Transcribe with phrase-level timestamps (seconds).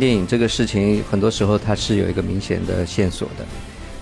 [0.00, 3.44] 电影这个事情，很多时候它是有一个明显的线索的，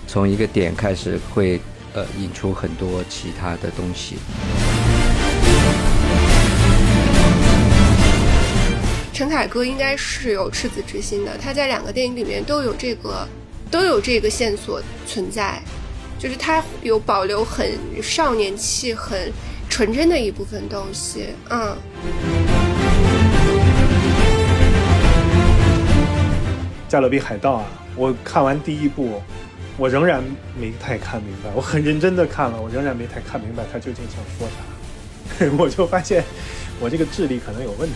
[0.06, 1.60] 从一个点开始会
[1.92, 4.16] 呃引出很多其他的东西。
[9.12, 13.26] 陈凯歌应该是有赤子之心的，他在两个电影里面都有这个
[13.68, 15.60] 都有这个线索存在，
[16.16, 19.32] 就是他有保留很少年气、很
[19.68, 21.76] 纯真的一部分东西，嗯。
[26.88, 27.66] 加勒比海盗啊！
[27.94, 29.20] 我看完第一部，
[29.76, 30.24] 我仍然
[30.58, 31.50] 没太看明白。
[31.54, 35.44] 我很认真的看了，我仍然没太看明白他究竟想说啥。
[35.58, 36.24] 我就发现
[36.80, 37.94] 我这个智力可能有问题。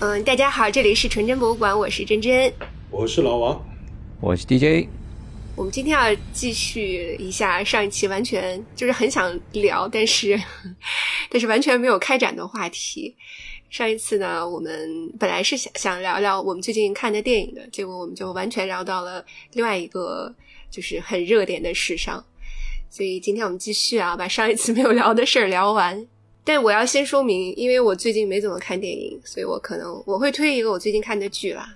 [0.00, 2.52] 嗯，大家好，这里是纯真博物馆，我是真真，
[2.90, 3.64] 我是老王，
[4.20, 4.88] 我是 DJ。
[5.54, 10.38] 我们今天要继续一下上一期完全就是很想聊，但是
[11.30, 13.14] 但是完全没有开展的话题。
[13.68, 20.34] 上一次呢，我们本来是想想聊聊我们最近看的电影的，结果我们就完全聊到了另外一个
[20.70, 22.22] 就是很热点的时尚。
[22.90, 26.06] 所以今天我们继续啊，把上一次没有聊的事儿聊完。
[26.44, 31.68] 但我要先说明，因为我最近没怎么看电影，所以我可能我会推一个我最近看的剧啦。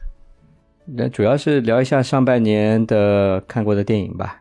[0.88, 4.40] 那主要是聊一下上半年的看过的电影吧，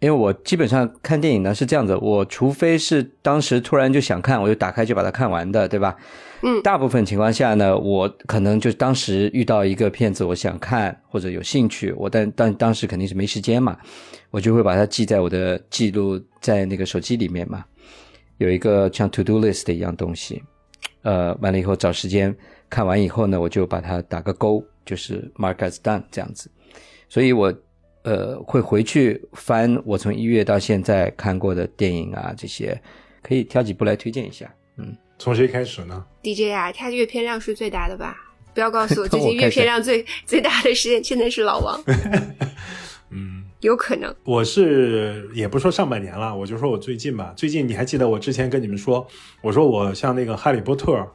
[0.00, 5.96] 因为我基本上看电影呢是这样子，我除非是当时突然就想看，我就打开就把它看完的，对吧？
[6.42, 13.76] 嗯，大部分情况下呢，我可能就当时遇到一个片子，我想看或者有兴趣，我但但当时肯定是没时间嘛，
[14.30, 17.64] 我就会把它记在我的记录在那个手机里面嘛，
[18.38, 20.42] 有一个像 to do list 的一样东西，
[21.02, 22.34] 呃，完了以后找时间
[22.68, 24.62] 看完以后呢，我就把它打个勾。
[24.84, 26.50] 就是 Mark has done 这样子，
[27.08, 27.52] 所以我
[28.02, 32.80] 呃会回去翻我从一月到现在看过的电影啊，这些
[33.22, 34.52] 可以挑几部来推荐一下。
[34.76, 38.16] 嗯，从谁开始呢？DJ 啊，他阅片量是最大的吧？
[38.52, 41.82] 不要告诉我 最近阅片量最最大的时间现在是老王。
[43.10, 44.14] 嗯，有可能。
[44.24, 47.32] 我是也不说上半年了，我就说我最近吧。
[47.36, 49.06] 最近你还记得我之前跟你们说，
[49.40, 51.06] 我说我像那个哈利波特。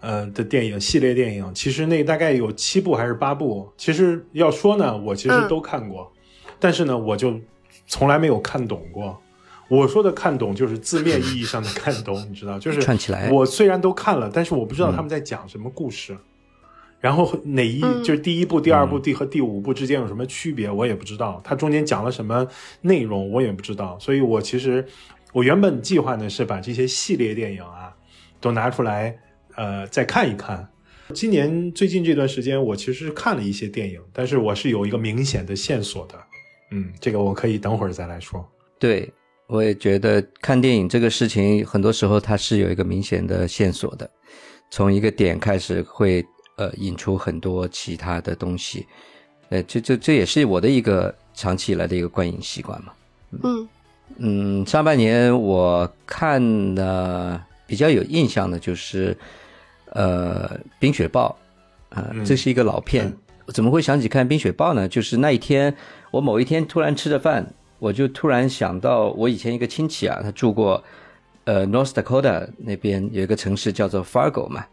[0.00, 3.68] 呃的电影系列电影，其实那大概有七部还是八部。
[3.76, 6.12] 其实要说呢，我其实都看过，
[6.58, 7.38] 但是呢，我就
[7.86, 9.20] 从来没有看懂过。
[9.68, 13.30] 我说的看懂，就是字面意义上的看懂，你知道，就是串起来。
[13.32, 16.16] 我虽然都看了，但是我不知道他们在讲什么故事，
[17.00, 21.40] 然后哪一就是第一部、第二部、第和第五部之间有什么区别，我也不知道。
[21.42, 22.46] 它中间讲了什么
[22.80, 23.98] 内容，我也不知道。
[23.98, 24.86] 所以我其实
[25.32, 27.92] 我原本计划呢是把这些系列电影啊
[28.40, 29.18] 都拿出来。
[29.56, 30.68] 呃，再看一看，
[31.14, 36.14] 今年最近这段时间，我其实看了一些电影，但是我是有一个明显的线索的，
[36.72, 38.46] 嗯，这个我可以等会儿再来说。
[38.78, 39.10] 对，
[39.46, 44.10] 我也觉得看电影这个事情，很多时候它是有一个明显的线索的，
[44.70, 46.22] 从一个点开始会
[46.56, 48.84] 呃引出很多其他的东西，
[49.48, 52.92] 呃，这这这也是我的一个长期以来的一个观影习惯嘛。
[53.42, 53.68] 嗯
[54.18, 59.16] 嗯，上半年我看的比较有印象的就是。
[59.96, 61.34] 呃，冰雪暴，
[61.88, 63.10] 啊，这是一个老片，
[63.48, 64.86] 怎么会想起看冰雪暴呢？
[64.86, 65.74] 就是那一天，
[66.10, 67.46] 我某一天突然吃着饭，
[67.78, 70.84] 我就突然想到我以前一个亲戚啊，他住过
[71.44, 74.66] 呃 North Dakota 那边有一个城市叫做 Fargo 嘛，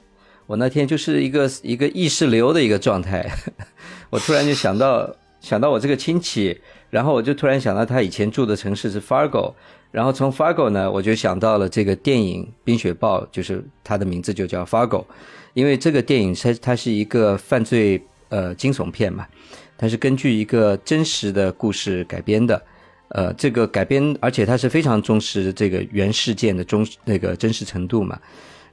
[0.46, 3.26] 我那天就是一个一个意识流的一个状态，
[4.12, 5.10] 我突然就想到
[5.40, 6.60] 想到我这个亲戚，
[6.90, 9.54] 然后我就突然想到他以前住的城市是 Fargo。
[9.94, 15.06] 然后从 Fargo 呢，我就想到了这个电影《冰雪暴》，就是它的名字就叫 Fargo，
[15.54, 19.28] 因为这个电影它它是一个犯罪呃惊悚片嘛，
[19.78, 22.60] 它是根据一个真实的故事改编的，
[23.10, 28.20] 呃，这个改编而且它是非常重视这个原事件的忠那个真实程度嘛，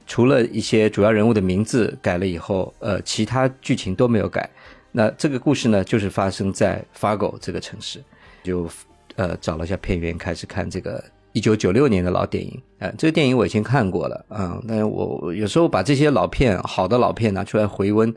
[0.07, 4.49] 除了一些主要人物的名字改了以后，呃，其他剧情都没有改。
[4.91, 8.03] 那这个故事呢，就是发生在 Fargo 这个城市，
[8.43, 8.67] 就。
[9.15, 11.03] 呃，找了一下片源，开始看这个
[11.33, 12.61] 一九九六年的老电影。
[12.79, 18.13] 呃，这个电影我已经看过了，嗯，但是我有时候把这些老片、好的老片拿出来回温，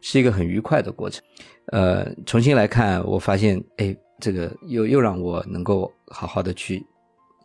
[0.00, 1.22] 是一个很愉快的过程。
[1.72, 6.84] 呃，重新来看，我发现，哎，这个又又让我能够好好的去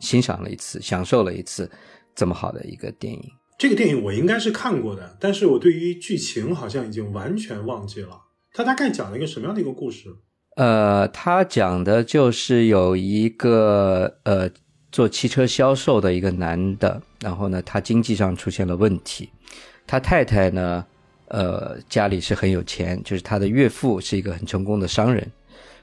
[0.00, 1.70] 欣赏了一次，享受了一次
[2.14, 3.20] 这么好的一个电影。
[3.58, 8.20] 这个电影我应该是看过的，但是我对于剧情好像已经完全忘记了。
[8.52, 10.08] 它大概讲了一个什么样的一个故事？
[10.56, 14.50] 呃，他讲的就是有一个呃
[14.90, 19.30] 做汽车销售的一个男的，然后呢，他经济上出现了问题，
[19.86, 20.84] 他太太呢，
[21.28, 25.26] 呃，家里是很有钱，就是他的岳父是一个很成功的商人，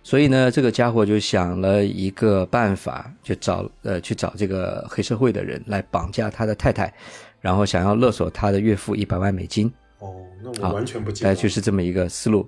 [0.04, 6.94] 所以呢，这个家伙就想了一个办法，就找呃去找这个黑社会的人来绑架他的太太，
[7.42, 9.66] 然后想要勒索他的岳父一百万美金。
[9.98, 10.13] 哦，
[10.44, 11.31] 那我完全不记得。
[11.31, 12.48] 哎，就是这么一个思路。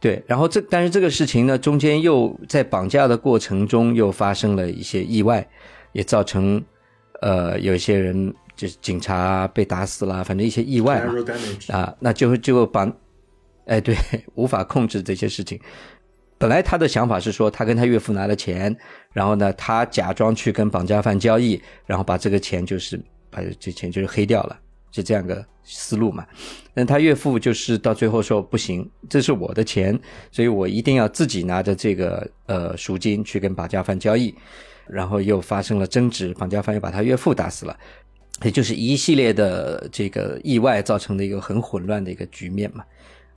[0.00, 5.46] 对，然后这但是这个事情呢，中间又在绑架的过程中又发生了一些意外，
[5.92, 6.62] 也造成
[7.20, 11.14] 呃有一些人就是警察被打死了，反正一些意外嘛
[11.68, 12.90] 啊，那就就把，
[13.66, 13.94] 哎，对，
[14.36, 15.60] 无法控制这些事情。
[16.38, 18.74] 本来他的想法是说，他跟他岳父拿了钱，
[19.12, 22.98] 然后呢，他假装去跟绑架犯交易，然后把这个钱就是
[23.28, 24.58] 把这钱就是黑掉了。
[24.92, 26.26] 是这样个思路嘛？
[26.74, 29.98] 那他岳父就是到最后说不行，这是我的钱，
[30.30, 34.34] 所以我一定要自己拿着这个呃赎金去跟绑架犯交易，
[34.86, 37.76] 然后又发生了争执，绑架犯又把他岳父打死了，
[38.42, 42.84] 也就是一系列的这个意外造成的一个很混乱的一个局面嘛。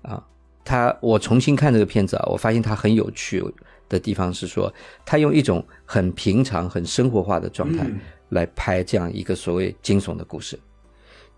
[0.04, 0.26] 啊，
[0.64, 3.44] 他我重新看这个片子啊，我发现他很有趣
[3.90, 4.74] 的地方是说，
[5.06, 7.86] 他用一种很平常、很生活化的状态
[8.30, 10.58] 来拍这样一个所谓惊悚的故事。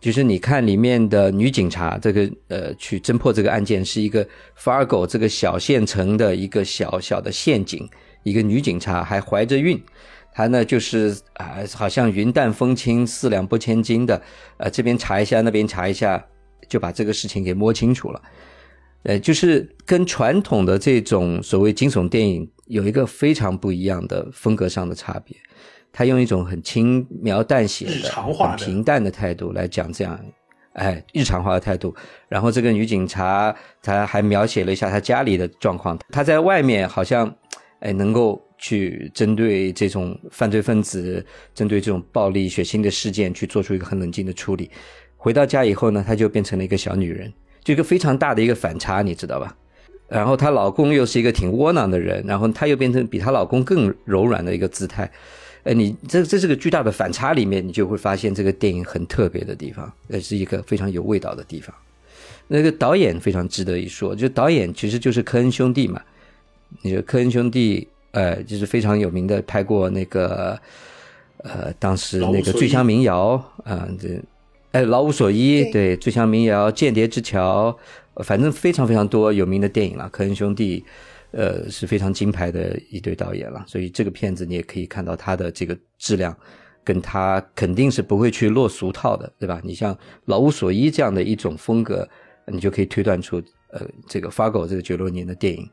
[0.06, 4.24] 就是你看里面的女警察，这个呃，去侦破这个案件是一个
[4.56, 7.90] Fargo 这个小县城的一个小小的陷阱，
[8.22, 9.82] 一个女警察还怀着孕，
[10.32, 14.22] 她呢就是啊，好像云淡风轻、四两拨千斤的，
[14.58, 16.24] 呃，这边查一下，那边查一下，
[16.70, 18.22] 就把这个事情给摸清楚了。
[19.06, 25.36] 呃，就是跟传统的这种所谓惊悚电影有一个非常不一样的风格上的差别。
[25.98, 30.20] 他用一种很轻描淡写的、很平淡的态度来讲这样，
[30.74, 31.96] 哎，日常化的态度。
[32.28, 35.98] 然后这个女警察，她还描写了一下她家里的状况。
[36.10, 37.34] 她在外面好像，
[37.80, 44.70] 哎，能够去针对这种犯罪分子、针对这种暴力血腥的事件去做出一个很冷静的处理。
[45.16, 47.32] 回到家以后呢，她就变成了一个小女人，
[47.64, 49.56] 就一个非常大的一个反差，你知道吧？
[50.10, 55.10] 然后她老公又是一个挺窝囊的人，然后她又变成比她老公更柔软的一个姿态。
[55.66, 61.76] 哎，你这这是个巨大的反差，里面你就会发现这个电影很特别的地方，呃是一个非常有味道的地方。
[62.48, 66.00] 那个导演非常值得一说，就导演其实就是科恩兄弟嘛。
[66.84, 70.56] 你说科恩兄弟，呃，就是非常有名的，拍过那个，
[71.38, 74.22] 呃，当时那个《醉乡民谣》啊，这，
[74.72, 77.76] 哎，《老无所依》对，《醉乡民谣》《间谍之桥》，
[78.24, 80.86] 反正非常非常多有名的电影了，科恩兄弟。
[81.38, 86.34] 呃，是非常金牌的一对导演了，所以这个片子你也可以看到他的这个质量，
[86.82, 89.60] 跟他肯定是不会去落俗套的，对吧？
[89.62, 89.94] 你像
[90.24, 92.08] 《老无所依》这样的一种风格，
[92.48, 95.70] 你就可以推断出，呃，这个《Fargo》这个九六年的电影，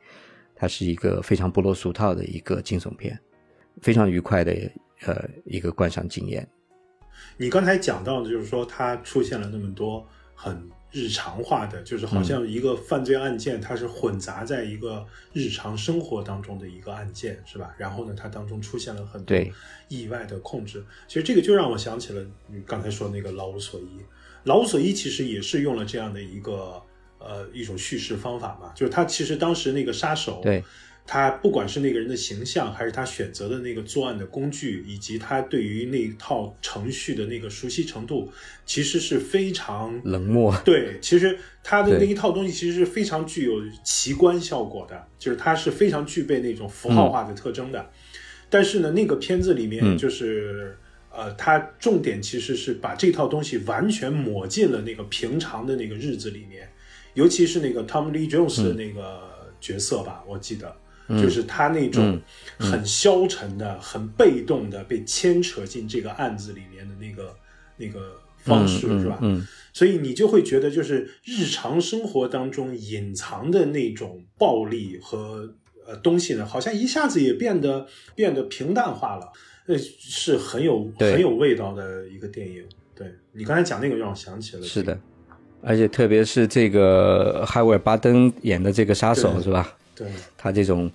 [0.57, 3.17] 它是一个非常不落俗套的一个惊悚片，
[3.81, 4.53] 非常愉快的
[5.05, 6.45] 呃一个观赏经验。
[7.37, 10.05] 你刚才讲到的就是说，它出现了那么多
[10.35, 10.69] 很。
[10.93, 17.75] 日常化的，就是好像一个犯罪案件，它是混杂在一个日常生活当中的一个案件，是吧？
[17.79, 19.37] 然后呢，它当中出现了很多
[19.89, 20.85] 意外的控制。
[21.09, 23.85] 其实这个就让我想起了你刚才说那个《老无所依》，
[24.45, 26.83] 《老无所依》其实也是用了这样的一个
[27.19, 30.41] 呃一种叙事方法嘛，就是他其实当时那个杀手。
[30.43, 30.63] 对。
[31.05, 38.31] 他不管是那个人的形象，还是他选择的那个作案的工具，以及他对于那套程序的那个熟悉程度，
[38.65, 40.57] 其实是非常冷漠。
[40.65, 47.91] 对，其实他的那一套东西其实是非常具有奇观效果的，就是它是非常具备那种符号化的特征的。
[48.49, 50.79] 但是呢，那个片子里面就是
[51.11, 56.69] 呃，他重点其实是把这套东西完全抹进了那个平常的那个日子里面，
[57.15, 59.21] 尤其是那个 Tom Lee Jones 的那个
[59.61, 60.75] 角色吧，我记得。
[61.21, 62.21] 就是他那种
[62.59, 67.35] 很消沉的、很被动的被牵扯进这个案子里面的那个
[67.77, 69.19] 那个方式，是吧？
[69.21, 75.55] 嗯，所以你就会觉得，就是日常生活当中隐藏的那种暴力和
[75.87, 79.33] 呃东西呢，好像一下子也变得变得平淡化了。
[79.67, 82.65] 呃，是很有很有味道的一个电影。
[82.95, 84.63] 对你刚才讲那个，让我想起了。
[84.63, 84.99] 是的，
[85.63, 89.77] 而且特别是这个哈维尔巴登演的这个杀手，是吧？
[89.95, 90.91] 对他这种。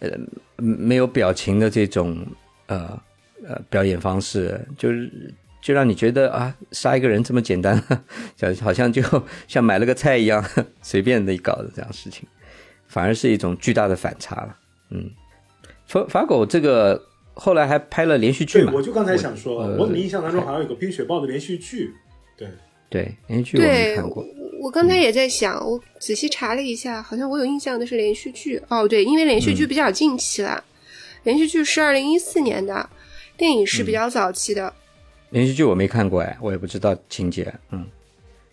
[0.00, 0.10] 呃，
[0.56, 2.26] 没有表情的这种
[2.66, 3.00] 呃
[3.46, 5.10] 呃表演方式，就是
[5.62, 7.82] 就让你觉得啊，杀一个人这么简单，
[8.36, 9.02] 就好像就
[9.48, 10.44] 像买了个菜一样，
[10.82, 12.28] 随便的搞的这样事情，
[12.86, 14.56] 反而是一种巨大的反差了。
[14.90, 15.10] 嗯，
[15.86, 17.02] 法法狗这个
[17.34, 18.72] 后来还拍了连续剧嘛？
[18.74, 21.92] 我就刚才想说，我怎么印象当中好像有个《冰雪暴》的连续剧？
[22.36, 22.48] 对
[22.88, 24.24] 对，连续剧我没看过。
[24.60, 28.60] 我刚才也在想，我仔细查了一下，好像我有印象的是连续剧。
[28.68, 30.62] 哦，对，因为连续剧比较近期了，
[31.24, 32.88] 连续剧是二零一四年的，
[33.36, 34.72] 电影是比较早期的。
[35.30, 37.52] 连续剧我没看过哎，我也不知道情节。
[37.70, 37.86] 嗯，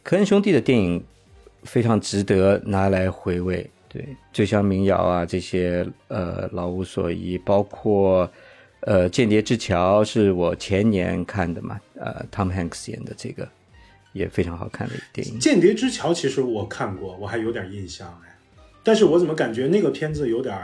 [0.04, 1.04] 科恩兄弟的电影
[1.64, 3.70] 非常值得拿来回味。
[3.88, 8.30] 对，追乡民谣啊这些呃老无所依，包括
[8.82, 13.48] 呃《间谍之桥》是我前年看的嘛，呃，Tom Hanks 演的这个
[14.14, 15.36] 也非常好看的电影。
[15.38, 18.34] 《间谍之桥》其实我看过，我还有点印象哎，
[18.82, 20.58] 但是我怎么感觉那个片子有点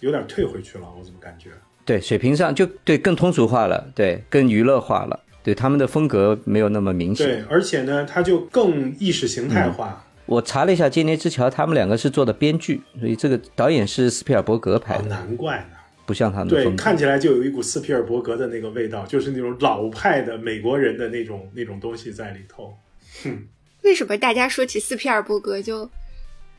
[0.00, 0.84] 有点退回去了？
[0.98, 1.50] 我怎么感觉？
[1.84, 7.26] 对，水平上就对更通俗化了，对，更娱乐化了，对他们的风格没有那么明显。
[7.26, 10.04] 对，而且呢，它就更意识形态化。
[10.26, 15.08] 我查了一下《间谍之桥》，他们两个是做的编剧，所以这个导演是斯皮尔伯格拍的。
[15.08, 22.76] 难怪呢，不像他们对，看起来就有一股斯皮尔伯格的那个味道，就是那种老派的美国人的那种那种东西在里头。
[23.22, 23.46] 哼，
[23.82, 25.88] 为什么大家说起斯皮尔伯格就，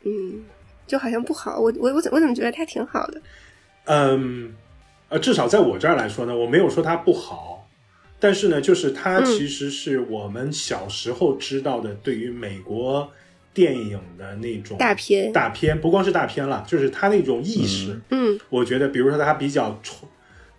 [0.04, 0.44] 嗯，
[0.88, 1.60] 就好像不好？
[1.60, 3.22] 我我我怎我怎么觉得他挺好的？
[3.86, 4.54] 嗯。
[5.10, 7.70] 呃，至少在我这儿来说呢，我没有说他不好，
[8.20, 13.08] 但是呢，就是他其实是我们小时候知道的对于美国
[13.54, 18.00] 电影的那种大片，大片不光是大片了，就是他那种意识。
[18.10, 20.08] 嗯，我觉得，比如说他比较崇，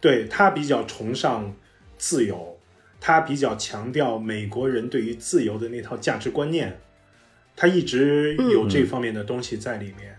[0.00, 1.54] 对他比较崇尚
[1.98, 2.58] 自由，
[3.00, 6.78] 他比较强调美国人对于自由的那套价值观念，
[7.56, 10.16] 他一直有这方面的东西在里面。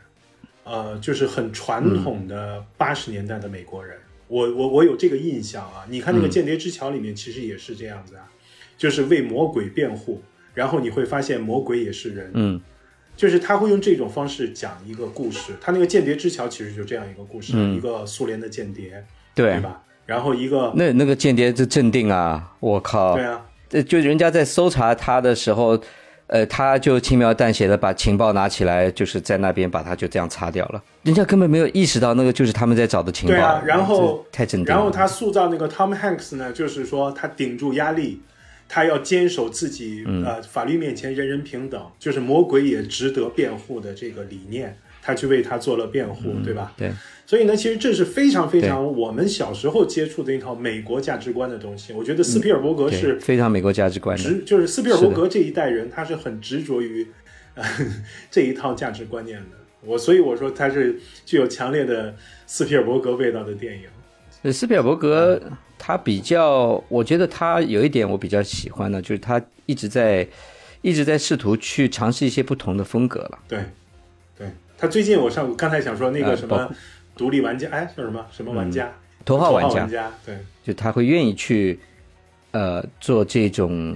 [0.67, 3.96] 呃，就是很传统的八十年代的美国人。
[4.27, 5.86] 我我我有这个印象啊！
[5.88, 8.27] 你看那个《间谍之桥》里面，其实也是这样子啊，
[8.75, 10.24] 就是为魔鬼辩护，
[10.56, 12.60] 然后你会发现魔鬼也是人，嗯，
[13.16, 15.54] 就是他会用这种方式讲一个故事。
[15.62, 19.84] 他那个《间谍之桥》其实就这样一个故事，一个苏联的间谍，对吧？
[20.08, 25.80] 然后一个那那个间谍就镇定啊，我靠，对啊，这就人家在搜查他的时候。
[26.28, 30.84] 呃，他就轻描淡写的把情报拿起来，就是在那边把他就这样擦掉了。
[31.04, 33.36] 人家根本没有意识到那个就是他们在找的情报。
[33.36, 34.74] 对啊，然后太镇定。
[34.74, 38.24] 然后他塑造那个 Tom Hanks 呢，就是说他顶住压力，
[38.67, 46.74] 他要坚守自己呃法律面前人人平等，就是魔鬼也值得辩护的这个理念，他去为他做了辩护，对吧？
[46.75, 46.91] 对。
[47.27, 51.91] 所以呢，其实这是非常非常我们小时候接触的一套美国价值观的东西。
[51.91, 57.07] 我觉得斯皮尔伯格是非常美国价值观的，就是斯皮尔伯格这一代人，他是很执着于
[58.29, 59.57] 这一套价值观念的。
[59.84, 64.51] 我所以我说他是具有强烈的斯皮尔伯格味道的电影。
[64.51, 65.41] 斯皮尔伯格
[65.86, 70.27] 他比较，我觉得他有一点我比较喜欢的，就是他一直在
[70.82, 73.39] 一直在试图去尝试一些不同的风格了。
[73.48, 73.63] 对，
[74.36, 74.48] 对
[74.80, 76.74] 他最近我上刚才想说那个什么。
[77.15, 78.92] 独立玩家，哎，叫什么什么玩家？
[79.24, 81.80] 头号玩家，对，就他会愿意去，
[82.51, 83.96] 呃，做这种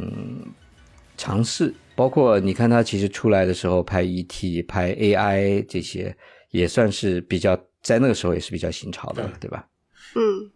[1.18, 1.74] 尝试。
[1.96, 6.16] 包括你看他其实出来的时候拍 ET、拍 AI 这些，
[6.52, 9.68] 也算是比较在那个时候也是比较新潮的，对吧？
[10.16, 10.50] 嗯，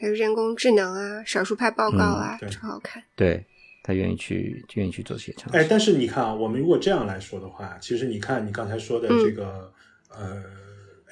[0.00, 3.02] 还有人工智能啊，少数派报告啊，超好看。
[3.14, 3.44] 对
[3.82, 5.58] 他愿意去愿意去做这些尝试。
[5.58, 9.72] 哎，但是你看啊，我们如果这样来说的话，其实你看你刚才说的这个，
[10.08, 10.42] 呃。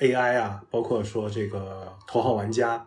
[0.00, 2.86] AI 啊，包括说这个头号玩家，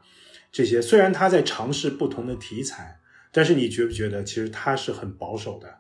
[0.50, 3.02] 这些虽然他在尝试不同的题材，
[3.34, 5.80] 但是你觉不觉得其实他是很保守的？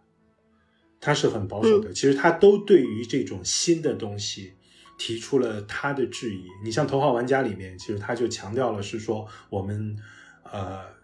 [0.99, 1.93] 他是很保守的。
[1.93, 4.55] 其实他都对于这种新的东西
[5.01, 6.43] 提出了他的质疑。
[6.63, 9.97] 你像头号玩家里面，其实他就强调了是说我们
[10.43, 11.01] 呃。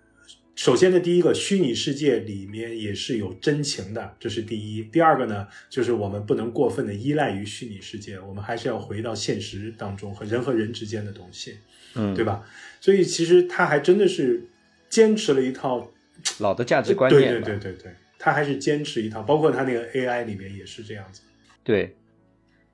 [0.55, 4.81] 首先的，第一个虚拟世界里面也是有真情的，这是第一。
[4.81, 11.59] 第二个呢，就是我们不能过分的依赖于虚拟世界，我们还是要回到现实当中和人和人之间的东西，
[11.93, 12.43] 嗯，对吧？
[12.81, 14.47] 所以其实他还真的是
[14.89, 15.91] 坚持了一套
[16.39, 21.21] 老的价值观念，对对对对对，他还是坚持一套，包括他那个 AI 里面也是这样子，
[21.63, 21.95] 对，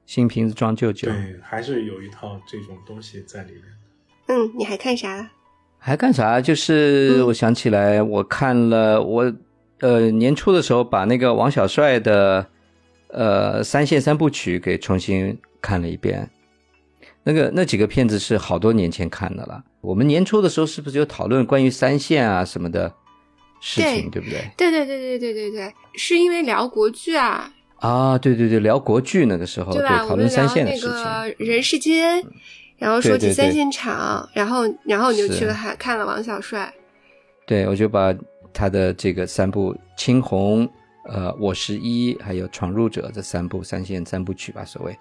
[0.06, 3.64] 新瓶子装旧酒，对，还是有一套这种东西在里面。
[4.28, 5.30] 嗯，你还看啥？
[5.78, 6.40] 还干啥？
[6.40, 9.34] 就是我想起来，我看了我
[9.80, 12.46] 呃年初的时候把那个王小帅的
[13.10, 16.30] 呃三线三部曲给重新看了一遍。
[17.24, 19.64] 那个那几个片子是好多年前看的了。
[19.80, 22.94] 我们年初的时候是不是有讨论关于三线啊什么的
[23.62, 24.52] 事情，对不对？
[24.58, 27.53] 对对对对对对对，是因为聊国剧啊。
[27.88, 31.36] 啊，对对对，聊国剧那个时候对讨论三线的事情。
[31.46, 32.24] 人世间。
[32.80, 36.74] 然后说起三线场，然后然后你就去了还看了王小帅，
[37.46, 38.14] 对，我就把
[38.52, 40.68] 他的这个三部《青红》、
[41.06, 44.94] 呃，《我十一》还有《闯入者》这三部三线三部曲吧，所谓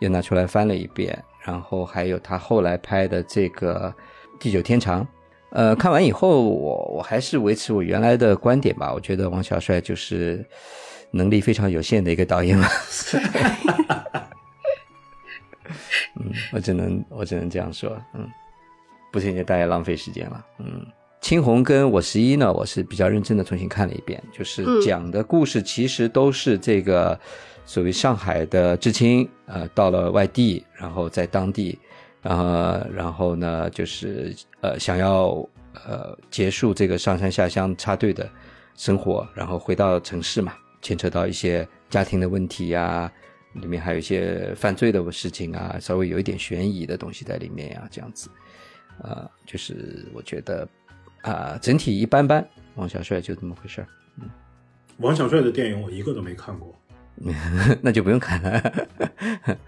[0.00, 3.90] 又拿出来翻了一遍，然后还有他后来拍的这个
[4.42, 5.02] 《地久天长》，
[5.52, 10.44] 呃，看完以后我我还是维持我原来的观点吧，我觉得王小帅就是
[11.12, 12.58] 能力非常有限的一个导演。
[12.58, 12.68] 了。
[16.16, 18.28] 嗯，我只能我只能这样说，嗯，
[19.10, 20.84] 不推荐大家浪费时间了，嗯，
[21.20, 27.18] 青红跟我十一呢，我是比较认真的重新看了一遍，就是讲的故事其实都是这个
[27.64, 31.78] 所谓上海的知青，呃，到了外地，然后在当地，
[32.20, 35.28] 然后然后呢，就是呃想要
[35.86, 38.28] 呃结束这个上山下乡插队的
[38.76, 40.52] 生活，然后回到城市嘛，
[40.82, 43.10] 牵扯到一些家庭的问题呀。
[43.54, 48.30] 里面还有一些犯罪的事情啊，稍微有一点悬疑的东西在里面呀，这样子，
[49.02, 50.66] 啊，就是我觉得
[51.20, 52.42] 啊，整体一般般。
[52.76, 53.86] 王小帅就这么回事儿，
[54.18, 54.30] 嗯。
[54.96, 56.74] 王小帅的电影我一个都没看过，
[57.82, 58.58] 那就不用看了。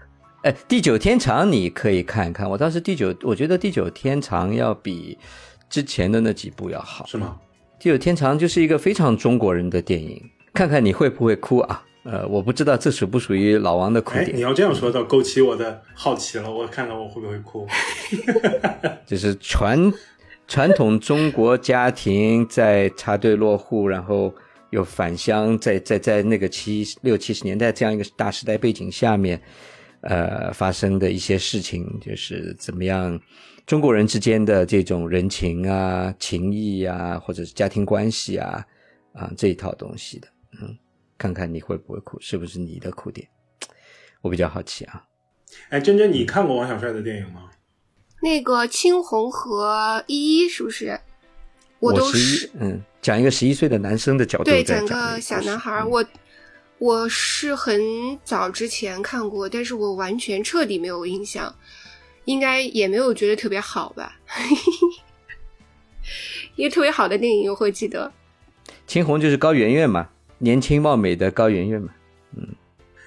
[0.41, 5.15] 哎，《地久天长》你可以看一看，我当时《地久》，我觉得《地久天长》要比
[5.69, 7.39] 之前的那几部要好，是吗？
[7.83, 11.83] 《地久天长》就是一个非常中国人的电影，看看你会不会哭啊？
[12.03, 14.33] 呃，我不知道这属不属于老王的哭点。
[14.33, 16.49] 你要这样说，倒勾起我的好奇了。
[16.49, 17.67] 我看看我会不会哭。
[19.05, 19.91] 就是传
[20.47, 24.33] 传统中国家庭在插队落户，然后
[24.69, 29.41] 又返乡，在在在那个七六七十年代这样一个大时代背景下面，
[30.01, 33.19] 呃，发生的一些事情，就是怎么样
[33.65, 38.63] 中国人之间的这种人情啊、情谊啊，或者是家庭关系啊
[39.13, 40.34] 啊这一套东西的，嗯。
[41.17, 43.27] 看看你会不会哭，是不是你的哭点？
[44.21, 45.03] 我比较好奇啊。
[45.69, 47.49] 哎，珍珍，你看过王小帅的电影吗？
[48.21, 50.99] 那个青红和依依是不是？
[51.79, 55.83] 我都是嗯，讲一个十一岁的男生的角度，对，讲个小男孩。
[55.83, 56.03] 我
[56.79, 57.79] 我是很
[58.23, 61.53] 早之前看过，但是我完全彻底没有印象，
[62.25, 64.19] 应该也没有觉得特别好吧？
[66.55, 68.11] 一个特别好的电影我会记得。
[68.87, 70.09] 青红就是高圆圆嘛。
[70.37, 71.89] 年轻貌美的高圆圆嘛，
[72.35, 72.47] 嗯，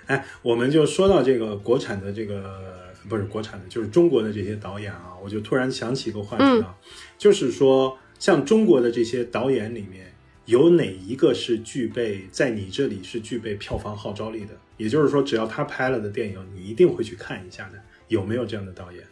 [0.07, 6.75] 哎，我们就说到这个国产的这个不是国产的，就是中国的这些导演啊，我就突然想起一个话题啊，
[7.17, 10.13] 就是说像中国的这些导演里面，
[10.47, 14.55] 有哪一个是具备在你这里是具备票房号召力的？
[14.79, 19.03] 也就是说，只要他拍了的电影，你一定会去看一下的，有没有这样的导演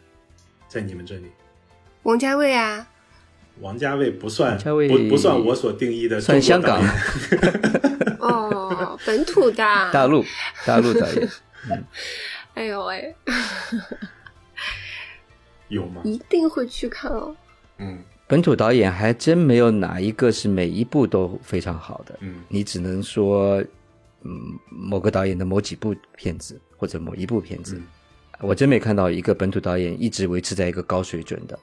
[0.67, 1.25] 在你们这里？
[2.03, 2.89] 王家卫啊，
[3.59, 6.81] 王家卫不算，不不算我所定义的算香港。
[8.19, 9.57] 哦，本土的
[9.91, 10.23] 大陆，
[10.65, 11.29] 大陆导演，
[12.55, 13.15] 哎呦喂，
[15.69, 16.01] 有吗？
[16.03, 17.35] 一定会去看哦。
[17.77, 22.17] 嗯，本土导演还真没有哪一个是每一部都非常好的。
[22.21, 23.63] 嗯，你只能说，
[24.23, 24.39] 嗯，
[24.69, 27.79] 某个导演的某几部片子或者某一部片子，
[28.39, 31.57] 我真没看到一个本土导演一直维持在一个高水准的。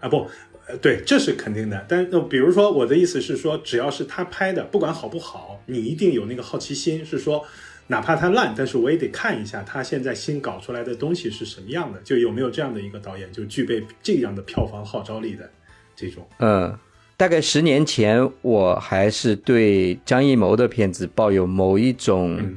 [0.00, 0.26] 啊不。
[0.68, 1.84] 呃，对，这是肯定的。
[1.88, 7.44] 但那比如说，我的意思是说，只要是他拍的，不管好不好，你一定有那个好奇心，是说，
[7.86, 15.48] 哪怕他烂，但是我也得看一下他现在新搞出来的东西是什么样的，就有没有这样的一个导演，就具备这样的票房号召力的
[15.94, 16.26] 这种。
[16.40, 16.76] 嗯，
[17.16, 22.56] 大概十年前，我还是对张艺谋的片子抱有某一种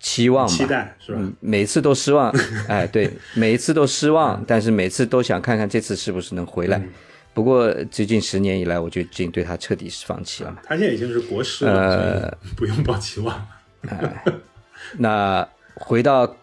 [0.00, 1.32] 期望、期待，是吧？
[1.38, 2.34] 每次都失望。
[2.66, 6.82] 哎，对，每一次都失望，但是每次都想看看这次是不是能回来。
[7.34, 10.56] 不过最近十年以来，我就已经对他彻底是放弃了。
[10.64, 13.36] 他现在已经是国师了，不用抱期望
[13.82, 14.22] 了。
[14.96, 16.36] 那回到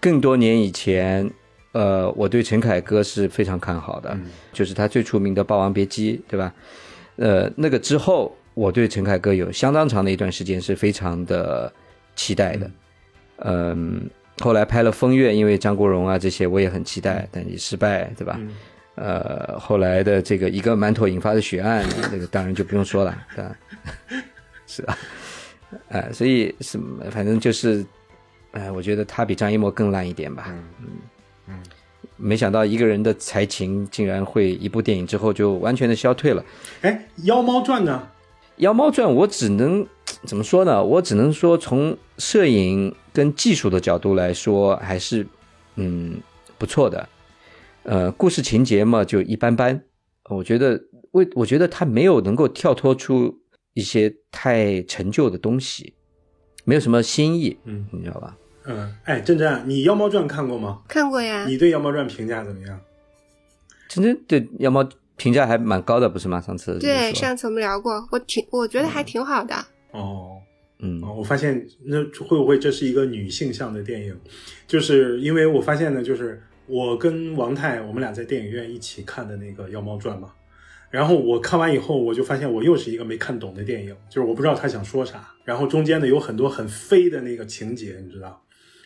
[0.00, 1.30] 更多年以前，
[1.70, 4.18] 呃，我对陈凯歌是非常看好的，
[4.52, 6.52] 就是他最出名的《霸王别姬》，对吧？
[7.16, 11.72] 呃，那个之后，我对陈凯歌有相当长的一段时间是非常的
[12.16, 12.70] 期待的。
[13.44, 14.08] 嗯，
[14.40, 18.40] 后来拍了《风月》，因为张国荣啊这些，我也很期待，但也失败，对吧？
[18.94, 23.16] 呃，后来的这个一个馒头引发的血案，那个当然就不用说了？
[24.66, 24.98] 是啊，
[25.88, 27.84] 哎，所以什么，反正就是，
[28.52, 30.44] 哎，我觉得他比张艺谋更烂一点吧。
[30.48, 30.88] 嗯
[31.48, 31.62] 嗯，
[32.16, 36.44] 没想到一个人的才情竟然会一部电影之后就完全的消退了。
[36.82, 38.02] 哎，《妖猫传》呢？
[38.56, 39.86] 《妖猫传》我只能
[40.26, 40.84] 怎么说呢？
[40.84, 45.26] 我只能说从摄影跟技术的角度来说，还是
[45.76, 46.20] 嗯
[46.58, 47.08] 不错的。
[47.84, 49.82] 呃，故事情节嘛，就一般般。
[50.30, 50.80] 我觉得，
[51.12, 53.40] 为我觉得他没有能够跳脱出
[53.74, 55.94] 一些太陈旧的东西，
[56.64, 58.36] 没有什么新意，嗯，你知道吧？
[58.64, 60.80] 嗯，哎，珍珍，你《妖猫传》看过吗？
[60.86, 61.44] 看过呀。
[61.46, 62.80] 你对《妖猫传》评价怎么样？
[63.88, 64.84] 珍珍对《妖猫》
[65.16, 66.40] 评价还蛮高的，不是吗？
[66.40, 69.54] 上次对，上次我们聊过，我挺，我觉得还挺好的。
[69.90, 70.38] 哦，
[70.78, 74.16] 嗯，我发现那会不会这是一个女性向的电影？
[74.68, 76.40] 就是因为我发现呢，就是。
[76.66, 80.32] 我跟王太，我们俩在电影院一起看的那个《妖猫传》嘛，
[80.90, 88.42] 然后我看完以后，我就发现我又是一个没看懂的电影，就是我不知道他想说啥，然后中间呢有很多很飞的那个情节，你知道，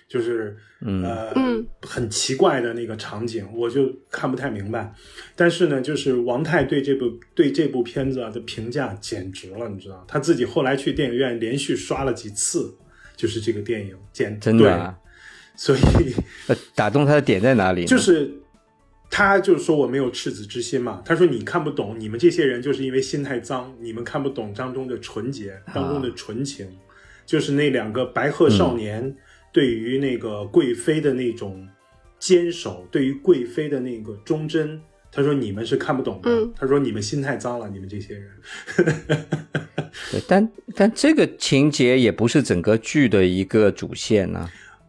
[0.08, 1.66] 就是呃嗯。
[1.82, 4.92] 很奇怪的那个场景，我就看不太明白。
[5.34, 12.74] 但是呢，就是王太对这部对这部片子啊的评价简直了，你知道，他自己后来去电影院连续刷了几次，
[13.16, 15.05] 就是这个电影，简真的、啊，对
[15.56, 15.80] 所以
[16.46, 17.84] 呃打动他的点在哪里？
[17.86, 18.30] 就是
[19.10, 26.68] 他就是说我没有赤子之心嘛，他说你看不懂，你们这些人就是因为心太脏，你们看不懂当中的纯洁，当中的纯情，
[27.24, 29.14] 就是那两个白鹤少年
[29.52, 31.66] 对于那个贵妃的那种
[32.18, 34.80] 坚守，对于贵妃的那个忠贞。
[35.12, 36.30] 他说：“你们是看不懂的。
[36.30, 38.28] 嗯他说：“你们心太脏了，你们这些人。
[40.12, 44.46] 对，但但这个情节也不是整个剧的一个主线呢、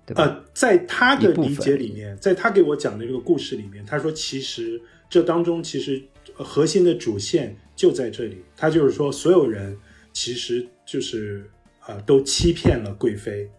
[0.08, 0.24] 对吧？
[0.24, 6.02] 呃，在他的理解里面，在他给我讲的这个故事里面，他说其实这当中其实
[6.38, 8.42] 呃核心的主线就在这里。
[8.56, 9.78] 他就是说，所有人
[10.14, 11.46] 其实就是
[11.86, 13.50] 呃都欺骗了贵妃，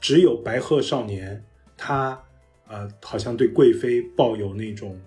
[0.00, 1.44] 只有白鹤少年
[1.76, 2.18] 他
[2.66, 4.98] 呃好像对贵妃抱有那种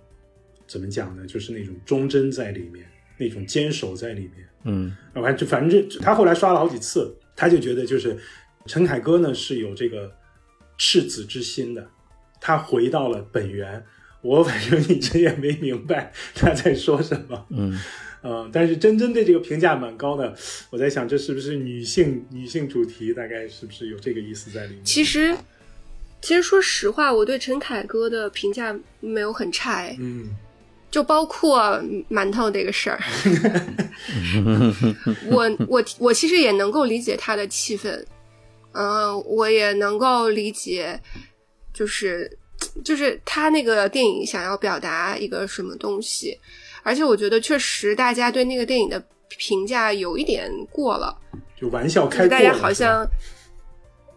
[0.68, 2.86] 怎么讲呢，就是那种忠贞在里面，
[3.18, 4.48] 那种坚守在里面。
[4.64, 8.16] 嗯反正就反正这他后来刷了好几次，他就觉得就是
[8.66, 10.08] 陈凯歌呢是有这个
[10.78, 11.90] 赤子之心的，
[12.40, 13.84] 他回到了本源。
[14.22, 17.76] 我反正一直也没明白他在说什么，嗯，
[18.20, 20.32] 呃，但是真真对这个评价蛮高的。
[20.70, 23.12] 我在想，这是不是女性女性主题？
[23.12, 24.84] 大概是不是有这个意思在里面？
[24.84, 25.36] 其实，
[26.20, 30.36] 其实说实话，我对陈凯歌的评价没有很差哎，嗯
[30.88, 33.00] 就包括馒头这个事儿，
[35.26, 38.04] 我我我其实也能够理解他的气氛，
[38.74, 41.00] 嗯、我也能够理解，
[41.72, 42.38] 就是
[42.84, 46.38] 就是他那个电影想要表达一个什么东西，
[46.82, 51.16] 而且我觉得确实大家对那个电影的评价有一点过了。
[51.60, 53.06] 就玩笑开过了，好像，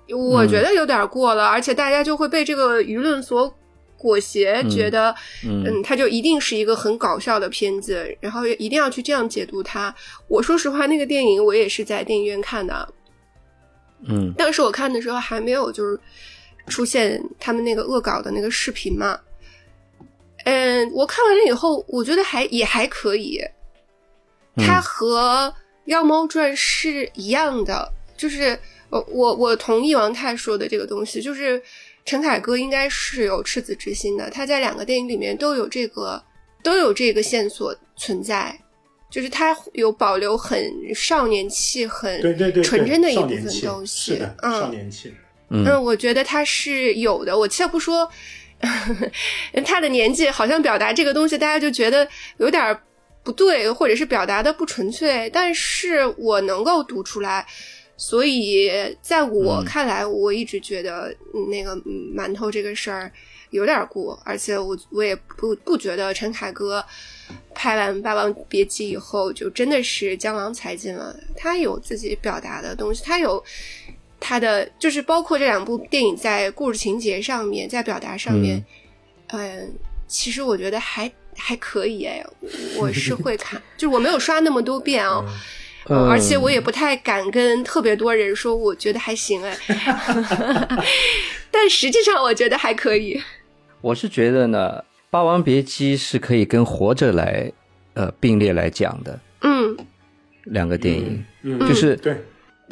[0.10, 3.54] 我觉得有点过了，而且大家就会被这个舆论所
[3.98, 5.13] 裹挟，觉得
[5.44, 9.94] 嗯嗯，它就一定是一个很搞笑的片子，然后一定要去这样解读它。
[10.28, 12.94] 我说实话，那个电影我也是在电影院看的，
[14.08, 14.34] 嗯。
[14.38, 16.00] 当时我看的时候还没有就是
[16.68, 19.20] 出现他们那个恶搞的那个视频嘛。
[20.46, 23.41] 嗯，我看完了以后，我觉得还也还可以，
[24.58, 25.52] 它和
[25.86, 28.58] 《妖猫传》是一样的，就是
[28.89, 31.60] 我我我同意王太说的这个东西，就是
[32.06, 36.24] 陈凯歌应该是有赤子之心的，他在两个电影里面都有这个
[36.62, 38.56] 都有这个线索存在，
[39.15, 40.62] 就是他有保留很
[40.93, 45.13] 少年气、很对对对对纯真的一部分东西，是的，嗯，少年气。
[45.51, 47.38] 嗯嗯，我觉得他是有的。
[47.38, 48.12] 我且不说
[49.63, 52.06] 他的年纪，好像表达这个东西，大家就觉得
[52.39, 52.78] 有点儿
[53.23, 55.30] 不对，或者是表达的不纯粹。
[55.32, 57.47] 但是我能够读出来，
[57.95, 58.69] 所以
[59.01, 63.10] 在我嗯看来，我一直觉得嗯那个嗯馒头这个事儿
[63.51, 66.84] 有点儿过，而且我我也不不觉得陈凯歌。
[67.54, 71.16] 拍完《霸王别姬》以后，就真的是江郎才尽了。
[71.36, 73.44] 他有自己表达的东西，他有
[74.20, 78.64] 他的，就是包括这两部电影在故事情节上面，在表达上面，
[79.28, 79.74] 嗯、
[80.08, 82.26] 其实我觉得还还可以哎，
[82.78, 85.34] 我是会看，就是我没有刷那么多遍啊、嗯
[85.88, 89.56] 而且我也不太敢跟特别多人说，我觉得还行哎，
[91.52, 93.22] 但实际上我觉得还可以。
[93.82, 94.84] 我是觉得呢，
[95.15, 97.49] 《霸王别姬》是可以跟《活着》来
[97.93, 99.78] 呃并列来讲的嗯
[100.43, 101.23] 两个电影。
[101.43, 102.17] 嗯，就是对，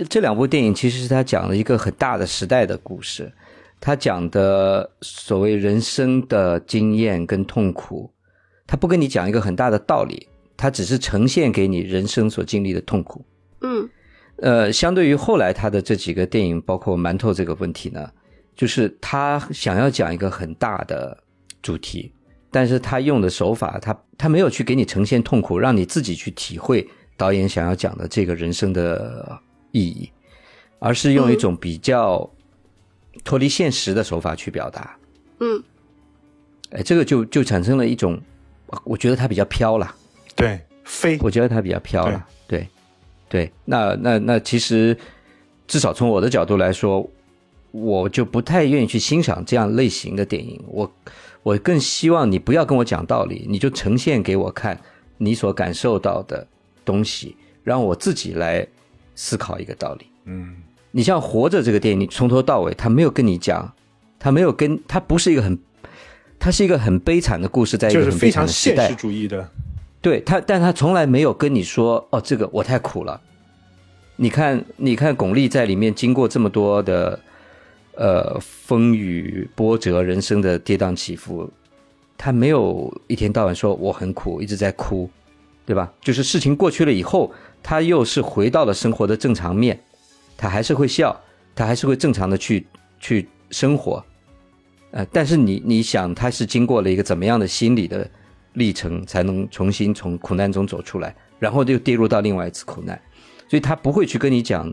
[0.10, 3.32] 这两部电影其实是他讲了一个很大的时代的故事，
[3.80, 8.12] 他讲的所谓人生的经验跟痛苦，
[8.68, 10.28] 他不跟你讲一个很大的道理，
[10.58, 13.26] 他只是呈现给你人生所经历的痛苦。
[13.62, 13.90] 嗯
[14.42, 18.12] 呃，相对于后来他的这几个电影，包括馒头这个问题呢，
[18.54, 21.18] 就是他想要讲一个很大的
[21.62, 22.12] 主题，
[22.54, 26.88] 但是他用的手法，他他没有去给你呈现痛苦，让你自己去体会
[27.18, 30.12] 导演想要讲的这个人生的意义，
[30.78, 32.30] 而是用一种比较
[33.24, 34.96] 脱离现实的手法去表达。
[35.40, 35.64] 嗯
[36.70, 38.22] 哎，这个就就产生了一种，
[38.84, 39.96] 我觉得他比较飘了。
[40.36, 42.24] 对，飞，我觉得他比较飘了。
[42.48, 42.68] 对，
[43.30, 44.96] 对，那那那其实
[45.68, 47.08] 至少从我的角度来说，
[47.72, 50.64] 我就不太愿意去欣赏这样类型的电影。
[50.68, 50.92] 我
[51.44, 54.80] 我更希望你不要跟我讲道理，你就呈现给我看
[55.18, 56.48] 你所感受到的
[56.84, 58.66] 东西，让我自己来
[59.14, 60.08] 思考一个道理。
[60.26, 60.56] 嗯
[60.96, 63.74] 你像《活着》这个电影，你从头到尾他没有跟你讲，
[64.20, 65.58] 他没有跟他不是一个很，
[66.38, 68.96] 他是一个很悲惨的故事，在一就个很悲惨是非常现实。
[68.96, 69.50] 主义的，
[70.02, 73.20] 对他，但他从来没有跟你说哦，这个我太苦了。
[74.18, 77.20] 你看，你看，巩俐在里面经过这么多的
[77.96, 81.50] 呃风雨波折、人生的跌宕起伏，
[82.18, 85.10] 他没有一天到晚说我很苦，一直在哭，
[85.66, 85.92] 对吧？
[86.02, 89.80] 就是事情过去了以后，他又是回到了生活的正常面，
[90.36, 91.20] 他还是会笑，
[91.56, 92.66] 他还是会正常的去
[93.00, 94.04] 去生活。
[94.92, 98.10] 呃，但是你你想，他是经过了一个怎么样的心理的
[98.54, 103.00] 历程，才能重新从苦难中走出来，然后又跌入到另外一次苦难，
[103.50, 104.72] 所以他不会去跟你讲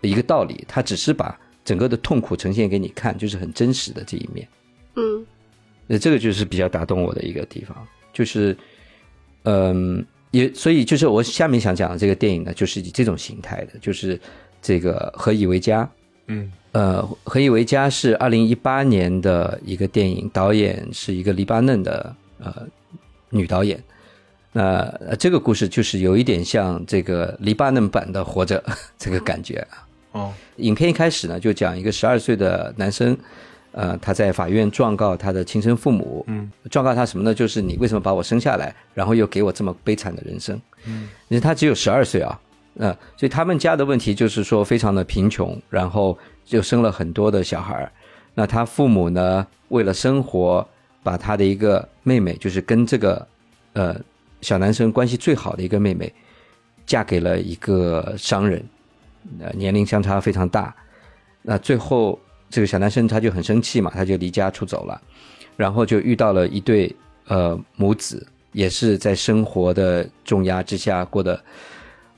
[0.00, 4.48] 一个道理，他只是把整个的痛苦呈现给你看，就是很真实的这一面。
[4.96, 5.26] 嗯，
[5.86, 7.76] 那这个就是比较打动我的一个地方，
[8.10, 8.56] 就是，
[9.42, 14.18] 嗯，也所以就是我下面想讲的这个电影呢，就是以这种形态的，就是
[14.62, 15.86] 这个何以为家。
[16.28, 16.50] 嗯。
[16.72, 22.66] 呃，《何以为家》是二零一八年的一个电影，导演是一个黎巴嫩的呃
[23.30, 23.82] 女导演。
[24.52, 28.62] 那这个故事就是有一点像这个黎巴嫩版的《活着》
[28.98, 29.66] 这个感觉
[30.12, 33.16] 哦，影片一开始呢，就讲一个十二岁的男生，
[33.72, 37.34] 呃，他在法院状告他的亲生父母，嗯，状告他什么呢？
[37.34, 40.60] 就是你为什么把我生下来，然后又给我这么悲惨的人生？
[40.84, 42.40] 嗯，因为他只有十二岁啊，
[42.78, 46.16] 呃，所以他们家的问题就是说非常的贫穷，然后。
[46.48, 47.92] 就生了很多的小孩儿，
[48.32, 49.46] 那他父母呢？
[49.68, 50.66] 为了生活，
[51.02, 53.28] 把他的一个妹妹，就是跟这个
[53.74, 53.94] 呃
[54.40, 56.10] 小男生关系最好的一个妹妹，
[56.86, 58.64] 嫁给了一个商人，
[59.40, 60.74] 呃，年龄相差非常大。
[61.42, 62.18] 那最后
[62.50, 65.00] 这个小男生他就很生气嘛，他就离家出走了，
[65.56, 66.94] 然后就遇到了一对
[67.26, 71.40] 呃母子，也是在生活的重压之下过得。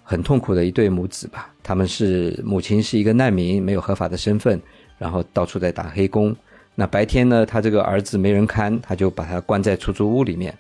[0.03, 4.61] 很痛苦的一对母子吧，他们是母亲是一个难民，没有合法的身份，
[4.99, 6.35] 然后到处在打黑工。
[6.75, 10.53] 那白天呢，他这个儿子没人看，他就把他关在出租屋里面。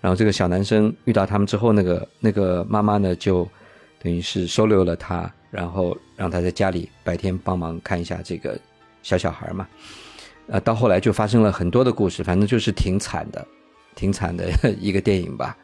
[0.00, 3.46] 然后这个小男生遇到他们之后，那个那个妈妈呢，就
[4.02, 8.58] 等于是收留了他，然后让他在家里白天帮忙看一下这个
[9.02, 9.68] 小小孩嘛。
[10.48, 13.46] 呃，到后来就发生了很多的故事，反正就是挺惨的，
[13.94, 15.56] 挺惨的 一个电影吧。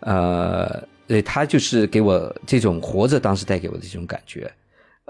[0.00, 0.82] 呃。
[1.08, 4.52] 对他就是给我这种活着，当时带给我的这种感觉，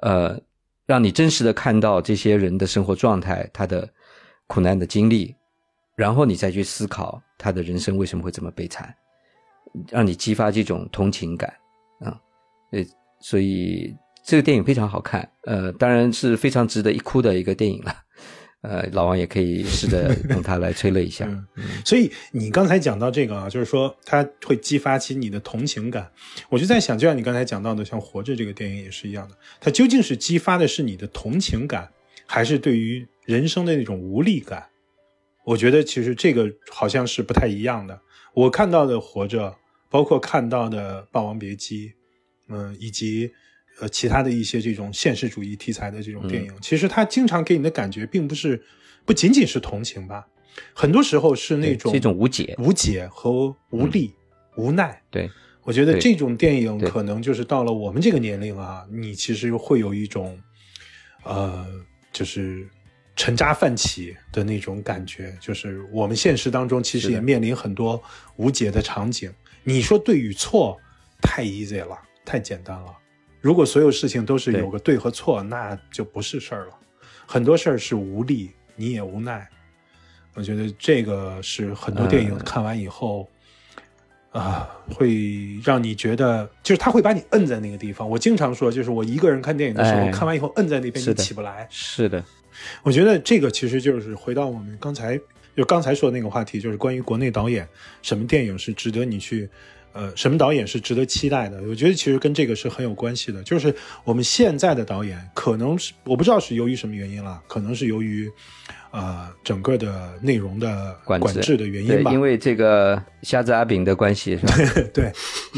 [0.02, 0.38] 呃，
[0.84, 3.88] 让你真实的看到这些人的生活状态，他的
[4.46, 5.34] 苦难的经历，
[5.94, 8.94] 然后你再去思考他的人生为什么会这么悲惨，
[9.88, 11.50] 让你激发这种同情感
[12.00, 12.20] 啊，
[12.72, 12.84] 呃，
[13.18, 17.94] 所以这个电影非常好看，呃，当然是非常值得一哭的一个电影了。
[18.62, 21.28] 呃，老王也可以试着 用它来催泪一下。
[21.84, 26.10] 所以你刚才讲到这个啊，就是说它会激发起你的同情感。
[26.48, 31.88] 我就在想，就像你刚才讲到的，像《活着》这个电影也是一样的，它究竟是激发的是你的同情感，
[32.26, 34.66] 还是对于人生的那种无力感？
[35.44, 38.00] 我觉得其实这个好像是不太一样的。
[38.34, 39.50] 我看到的《活着》，
[39.88, 41.88] 包括看到的《霸王别姬》，
[42.48, 43.30] 嗯，以及。
[43.78, 48.62] 呃，其他的一些这种现实主义题材的这种电影，其实它经常给你的感觉，并不是
[49.04, 50.26] 不仅仅是同情吧，
[50.72, 54.14] 很多时候是那种这种无解、无解和无力、
[54.56, 54.98] 无奈。
[55.10, 55.30] 对，
[55.62, 60.38] 我觉得这种电影可能就是到了我们这个年龄啊，你其实会有一种，
[61.24, 61.66] 呃，
[62.12, 62.66] 就是
[63.14, 68.02] 沉渣泛起的那种感觉，就是我们现实当中其实也面临很多
[68.36, 69.30] 无解的场景。
[69.64, 70.78] 你说对与错，
[71.20, 72.86] 太 easy 了，太简单了。
[73.46, 76.72] 如果所有事情都是有个对和错，那就不是事儿了。
[77.24, 79.48] 很多事儿是无力，你也无奈。
[80.34, 83.28] 我觉得这个是很多电影看完以后，
[84.32, 88.10] 啊，会让你觉得，就是他会把你摁在那个地方。
[88.10, 91.68] 我经常说，就是我一个人看电影的时候，看完以后摁在那边，你起不来。
[91.70, 92.24] 是的，
[92.82, 95.16] 我觉得这个其实就是回到我们刚才
[95.56, 97.68] 就刚才说的那个话题，就是关于国内导演，
[98.02, 99.48] 什么电影是值得你去。
[99.96, 101.62] 呃，什么导演是值得期待的？
[101.62, 103.42] 我觉得其实跟这个是很有关系的。
[103.42, 108.30] 就是我们现在的导演，可能是我不知道是由于什么原因了，可能是由于，
[108.90, 112.12] 呃，整个的内容的管制的原因吧。
[112.12, 114.54] 因为这个瞎子阿炳的关系是吧？
[114.92, 115.10] 对，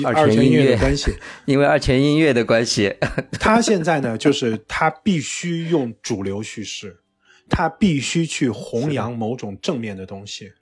[0.05, 1.13] 二泉音乐的关系，
[1.45, 2.95] 因为二泉音乐的关系，
[3.41, 6.97] 他现在呢，就是他必须用主流叙事，
[7.51, 10.53] 他必须去弘扬某种正面的东西。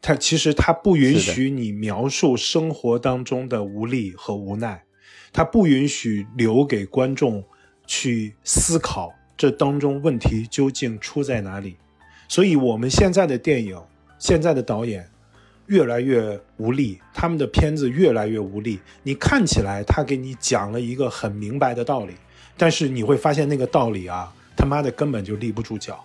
[0.00, 4.84] 他其实他不允许你描述生活当中的无力和无奈，
[5.32, 7.44] 他不允许留给观众
[7.86, 11.76] 去思考这当中问题究竟出在哪里。
[12.28, 13.80] 所以，我们现在的电影，
[14.18, 15.08] 现在的导演
[15.66, 18.78] 越来越无力，他们的片子越来越无力。
[19.02, 22.14] 你看起来他给你讲了一个很明白的道理，
[22.56, 26.04] 但是你会发现那个道理啊，他妈的根本就立不住脚。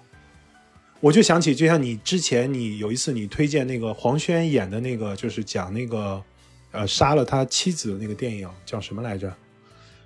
[1.03, 6.23] 我就想起，就像你之前，你有一次你推荐那个黄轩演的那个，就是讲那个，
[6.71, 9.29] 呃，杀了他妻子的那个电影，叫什么来着？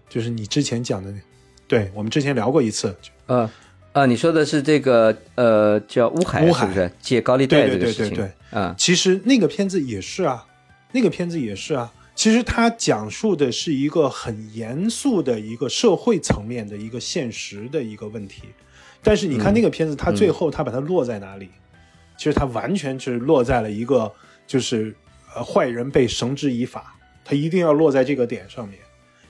[0.10, 1.14] 就是你之前讲的，
[1.68, 3.48] 对我们之前聊过一次，呃，
[3.92, 8.10] 呃，你说的是这个呃，叫乌海，乌海是不是借高利贷这个事情？
[8.10, 10.48] 对对对对啊，其实那个片子也是啊，
[10.94, 11.94] 那个片子也是啊。
[12.16, 18.42] 其实它讲述的是一个很严肃的一个社会层面的一个现实的一个问题，
[19.04, 21.50] 但是你看那个片子，它最后它把它落在哪里？
[22.18, 24.12] 其实它完全是落在了一个
[24.46, 24.96] 就是
[25.36, 28.80] 呃坏人被绳之以法，它一定要落在这个点上面。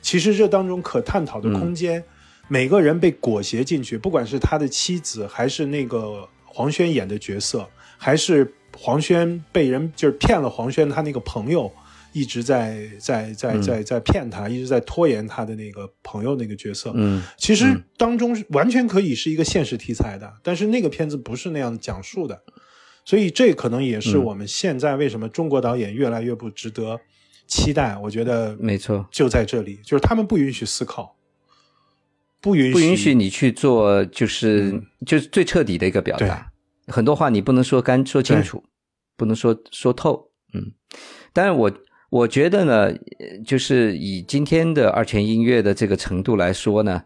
[0.02, 2.04] 其实这当中可探讨的空间，
[2.48, 11.72] 每个人被裹挟进去，不管是他的妻子，还是那个黄轩演的角色，还是黄轩被人就是骗了黄轩他那个朋友。
[12.18, 16.92] 一直在在在在在骗他，一直在拖延他的那个朋友那个角色。
[16.96, 22.42] 嗯，其实当中完全可以是一个现实题材的，但是那个片子不是那样讲述的，
[23.06, 27.00] 所以这可能也是我们现在为什么中国导演越来越不值得
[27.46, 27.96] 期待。
[27.98, 31.16] 我觉得没错，就在这里，就是他们不允许思考，
[32.42, 36.52] 不允许不允许你去做，就是就是最彻底的一个表达。
[36.88, 38.64] 很多话你不能说干说清楚，
[39.16, 40.32] 不能说说透。
[40.56, 40.74] 嗯，
[41.32, 41.72] 但是我。
[42.10, 42.94] 我觉得呢，
[43.46, 47.04] 就是以今天的二泉音乐的这个程度来说呢，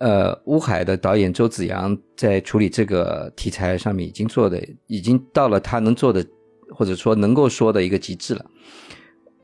[0.00, 6.26] 呃，乌海的导演周子阳在处理这个题材上面已经做的，已经到了他能做的，
[6.70, 8.44] 或者说能够说的一个极致了。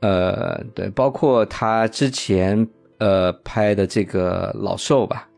[0.01, 2.67] 呃，对，包括他之前
[2.97, 5.29] 呃拍的这个老兽吧，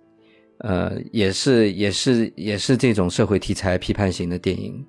[0.58, 4.84] 呃，也是也是也是这种社会题材批判型的电影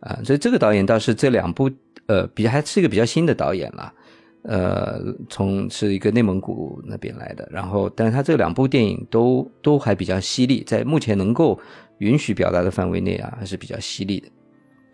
[0.00, 1.70] 啊，所以这个导演倒是这两部。
[2.10, 3.94] 呃，比还是一个比较新的导演了，
[4.42, 11.56] 呃，从是一个内蒙古那边来的，然后，但是他这两部电影都都还比较犀利，在目前能够
[11.98, 14.26] 允许表达的范围内啊，还是比较犀利的。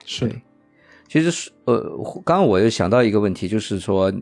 [0.04, 0.30] 是，
[1.08, 1.80] 其实是呃，
[2.22, 4.12] 刚刚我又想到一个问题，就是说，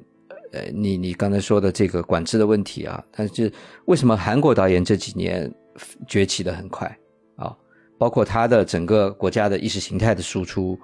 [0.52, 3.52] 呃，你你刚才说的这个管制的问题啊，但是
[3.86, 5.52] 为什么韩国导演这几年
[6.06, 6.86] 崛起的很快
[7.34, 7.52] 啊？
[7.98, 10.78] 包括他的整个国家的意识形态的输出。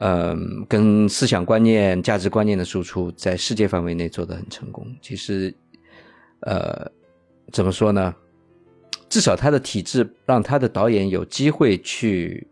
[0.00, 4.86] 嗯，跟思想观念、价值观念的输出，在世界范围内做得很成功。
[5.00, 5.54] 其实，
[6.40, 6.86] 呃，
[7.50, 8.14] 怎么说呢？
[9.08, 12.46] 至少他的体制让他的导演有机会去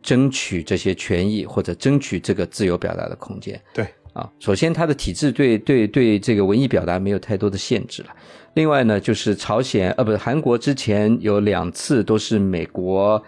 [0.00, 3.60] 争取这些权益，或者争取这个自由表达的空间。
[3.74, 8.10] 对，啊，首先他的体制对对对这个文艺表达没有太多的限制了。
[8.54, 13.20] 另外呢，就是朝鲜，呃，不是韩国，之前有两次都是美国。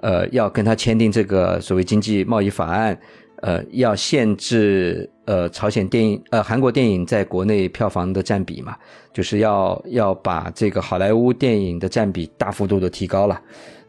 [0.00, 2.98] 呃，要跟他签订这个所谓经济贸易法案，
[3.42, 8.74] 呃，要限制呃朝鲜电影呃韩国电影在国内票房的占比嘛，
[9.12, 13.40] 就是要要把这个好莱坞电影的占比大幅度的提高了。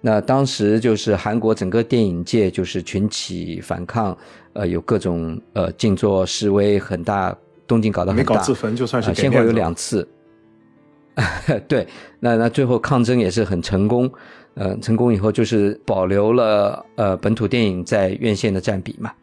[0.01, 4.17] 那当时就是韩国整个电影界就是群起反抗，
[4.53, 7.35] 呃，有各种呃静坐示威，很大
[7.67, 8.33] 动静搞得很大。
[8.33, 10.07] 没搞自焚就算是先后有两次。
[11.67, 11.85] 对，
[12.19, 14.11] 那那最后抗争也是很成功。
[14.53, 19.13] 呃，成功以后就是保留了呃本土电影在院线的占比嘛，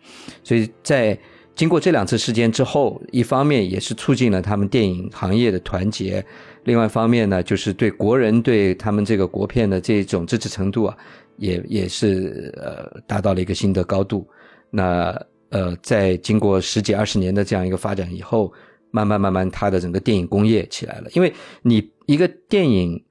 [0.42, 1.16] 所以在
[1.54, 6.24] 经过这两次事件之后，一方面也是促进了他们电影行业的团结，
[6.64, 10.96] 另外一方面呢，就是对国人对他们这个国片的这种支持程度啊，
[11.36, 14.26] 也也是呃达到了一个新的高度。
[14.70, 15.14] 那
[15.50, 18.50] 呃，在经过十几二十年的这样一个发展以后，
[18.90, 23.04] 慢慢慢慢，它的整个电影工业起来了，因为你一个电影。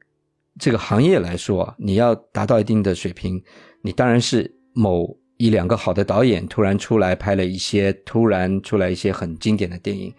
[0.60, 3.42] 这个行业来说，你要达到一定的水平，
[3.82, 10.14] 你当然是某一两个好的导演突然出来拍了一些，突然出来一些很经典的电影，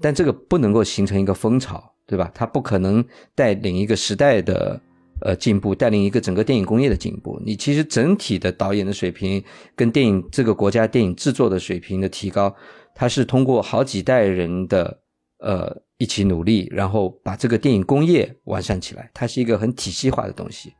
[0.00, 2.30] 但这个不能够形成一个风潮，对吧？
[2.34, 4.80] 它不可能带领一个时代的
[5.22, 7.40] 呃进步，带领一个整个电影工业的进步。
[7.44, 9.42] 你其实整体的导演的水平
[9.74, 12.54] 跟电影这个国家电影制作的水平的提高，
[12.94, 15.00] 它是通过好几代人的
[15.40, 15.82] 呃。
[15.98, 19.10] 一起努力，然后把这个电影工业完善起来。
[19.14, 20.74] 它是一个很体系化的东西。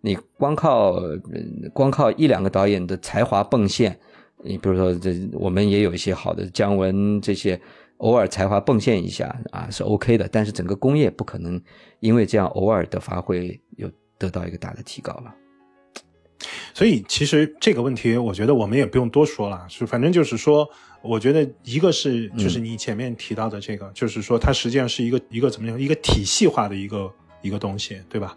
[0.00, 0.98] 你光靠
[1.74, 3.98] 光靠一两个导演的才华迸现，
[4.42, 7.60] 你比如说这我们也有一些好的姜文这些，
[7.98, 10.26] 偶尔才华迸现一下啊是 OK 的。
[10.32, 11.60] 但是整个工业不可能
[11.98, 15.34] 因为这样偶尔的发挥有得到一个大的提高了。
[16.80, 20.66] 所以其实这个问题，我觉得我们也不用多说了，是反正就是说。
[21.02, 27.10] 我觉得一个是就是你前面提到的这个，就是说它实际上是一个一个怎么样一个体系化的一个
[27.40, 28.36] 一个东西，对吧？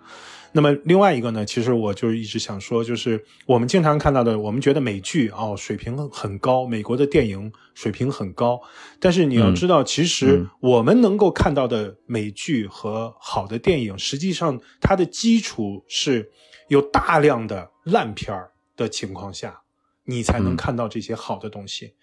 [0.54, 8.62] 那么另外一个呢，其实我就一直想说，就是我们经常看到的，我们觉得美剧哦水平很高，美国的电影水平很高，
[8.98, 16.32] 但是你要知道，其实我们能够看到的美剧和好的电影，实际上它的基础是
[16.70, 19.62] 有大量的烂片儿的情况下，
[20.06, 21.94] 你才能看到这些好的东西。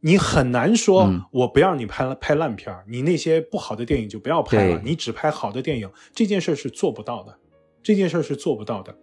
[0.00, 7.38] 你很难说，我不让你拍了拍烂片你那些不好的电影就不要拍了，你只拍好的电影，这件事是做不到的，
[7.82, 8.98] 这件事是做不到的。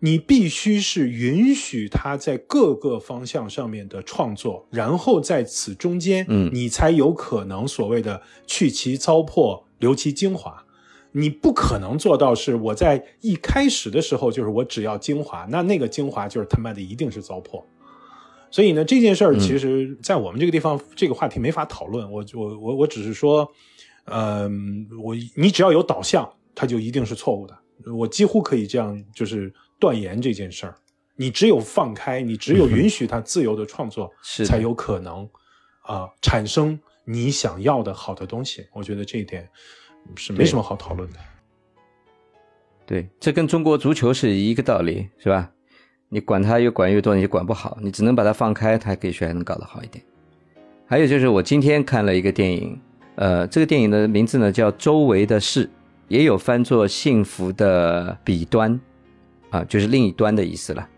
[0.00, 10.63] 你必须是允许他在各个方向上面的创作，然后在此中间，嗯你才有可能所谓的去其糟粕，留其精华。
[11.16, 17.62] 你不可能做到是我在一开始的时候就是我只要精华，那那个精华就是他妈的一定是糟粕。
[18.50, 22.10] 所以呢，这件事儿其实在我们这个地方，这个话题没法讨论。
[22.10, 23.48] 我我我我只是说，
[24.06, 27.56] 嗯、我你只要有导向，它就一定是错误的。
[27.92, 30.74] 我几乎可以这样就是断言这件事儿。
[31.16, 35.28] 你只有放开，你只有允许他自由的创作， 是才有可能
[35.82, 38.66] 啊、产生你想要的好的东西。
[38.72, 39.48] 我觉得这一点
[40.16, 41.18] 是没什么好讨论的。
[42.86, 45.50] 对，这跟中国足球是一个道理，是吧？
[46.10, 50.04] 你管他越管越多，你就管不好，你只能把它放开，它也许还能搞得好一点。
[50.86, 52.78] 还有就是我今天看了一个电影，
[53.16, 55.66] 呃，这个电影的名字呢叫《周围的事》，
[56.08, 58.72] 也有翻作《幸福的彼端》，
[59.50, 60.88] 啊，就是另一端的意思了。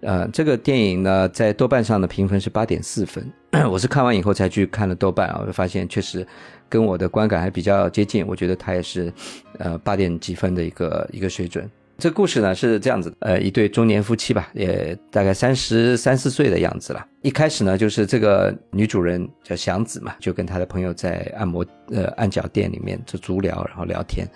[0.00, 3.32] 呃，这个电影呢，在豆瓣上的评分是八点四分。
[3.70, 6.26] 我是看完以后才去看了豆瓣啊，我就发现确实
[6.68, 8.26] 跟我的观感还比较接近。
[8.26, 9.12] 我觉得它也是
[9.58, 11.70] 呃八点几分的一个一个水准。
[11.96, 17.06] 这故事呢是这样子的，呃，一对中年夫妻吧，也大概三十三四岁的样子了。
[17.22, 24.26] 一开始呢，就是这个女主人叫祥子嘛，就跟她的朋友在按摩呃按脚店里面就足疗，然后聊天。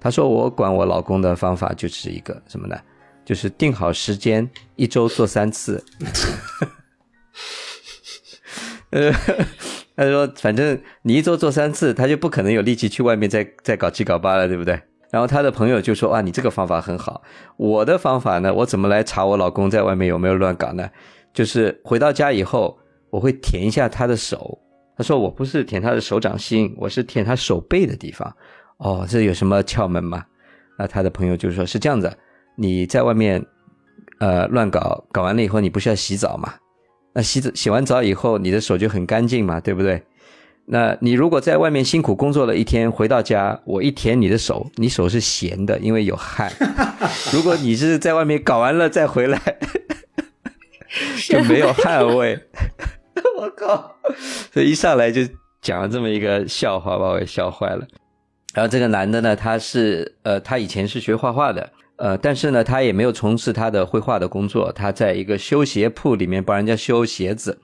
[0.00, 2.74] 她说我管我老公的方法就是一个什么呢？
[3.22, 5.84] 就是定好时间，一周做三次。
[8.92, 9.12] 呃，
[9.96, 14.80] 他说反正你一周做三次，他就不可能有力气去外面再 再搞七搞八了，对不对？
[15.10, 17.20] 然后他的朋友就说：“啊，你这个方法很好。
[17.58, 20.88] 我的方法呢，我怎么来查我老公在外面有没有乱搞呢？
[21.34, 22.78] 就是回到家以后，
[23.10, 24.58] 我会舔一下他的手。
[24.96, 28.34] 他说我不是舔他的手掌心，我是舔他手背的地方。
[28.78, 30.24] 哦，这有什么窍门吗？
[30.78, 32.10] 那他的朋友就说是这样子，
[32.56, 33.44] 你在外面
[34.18, 36.54] 呃乱搞，搞完了以后，你不是要洗澡吗？
[37.14, 40.02] 那洗澡洗完澡以后，你的手就很干净嘛，对不对？
[40.66, 46.52] 那你如果在外面辛苦工作了一天，回到家我一舔你的手，你手是咸的，因为有汗。
[47.32, 49.38] 如果你是在外面搞完了再回来，
[51.28, 52.38] 就没有汗味。
[53.36, 53.96] 我靠！
[54.52, 55.22] 所以一上来就
[55.60, 57.86] 讲了这么一个笑话，把我给笑坏了。
[58.54, 61.72] 然后这个男的呢，他是呃，他以前是学画画的，
[62.02, 67.60] 呃，但是呢，他也没有从事他的绘画的工作，他在一个修鞋铺里面帮人家修鞋子，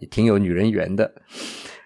[0.00, 1.12] 也挺有女人缘的。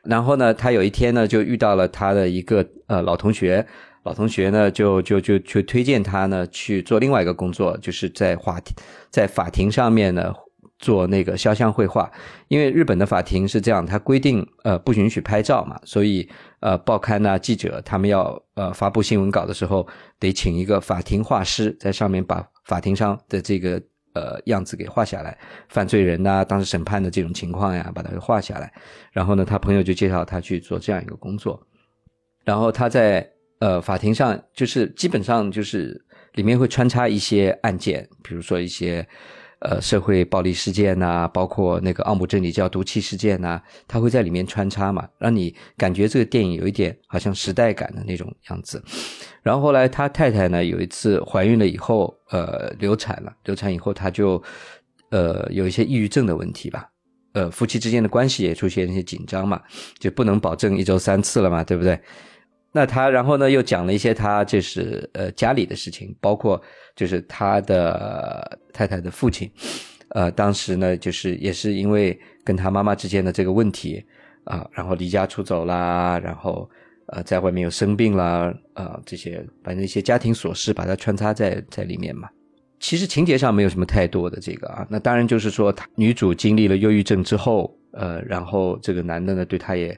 [0.02, 3.66] 然后呢，他有一天呢，就遇到了他的一个呃老同学，
[4.04, 8.74] 老同学呢就就就就推荐他呢去做另外一个工作，就是在法庭
[9.10, 10.32] 在法庭上面呢
[10.80, 12.10] 做那个肖像绘画。
[12.48, 16.28] 因为日本的法庭是这样，它规定呃不允许拍照嘛，所以
[16.58, 19.86] 呃报刊呐、记者他们要呃发布新闻稿的时候，
[20.18, 23.80] 得请一个法庭画师在上面把法庭上的这个
[24.14, 28.72] 呃样子给画下来，犯罪人呐、当时审判的这种情况呀，把它给画下来。
[29.12, 31.62] 然后呢，他朋友就介绍他去做这样一个工作，
[32.44, 33.28] 然后他在
[33.60, 36.04] 呃法庭上就是基本上就是
[36.34, 39.06] 里面会穿插一些案件，比如说一些
[39.60, 48.82] 呃社会暴力事件呐、包括那个奥姆真理教毒气事件呐、他会在里面穿插嘛，让你感觉这个电影有一点好像时代感的那种样子。
[49.42, 54.42] 然后后来他太太呢有一次怀孕了以后，呃流产了，流产以后他就
[55.10, 56.88] 呃有一些抑郁症的问题吧。
[57.32, 59.62] 呃，夫妻之间的关系也出现一些紧张嘛，
[60.00, 61.96] 就不能保证一周三次了嘛，对不对？
[62.72, 66.60] 那他然后呢又讲了一些他就是呃家里的事情，包括
[66.94, 69.50] 就是他的太太的父亲，
[70.10, 74.04] 呃，当时呢就是也是因为跟他妈妈之间的这个问题
[74.44, 76.68] 啊、然后离家出走啦，然后
[77.08, 82.28] 呃在外面又生病啦，啊、这些反正一些家庭琐事把它穿插在在里面嘛。
[82.80, 89.96] 其实情节上没有什么太多的这个啊，那当然就是说，女主经历了忧郁症之后，呃，然后这个男的呢对她也，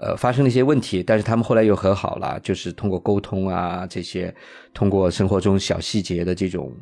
[0.00, 4.34] 呃，发生了一些问题，但是他们后来又和好了，就是通过沟通啊，这些
[4.72, 6.72] 通过生活中小细节的这种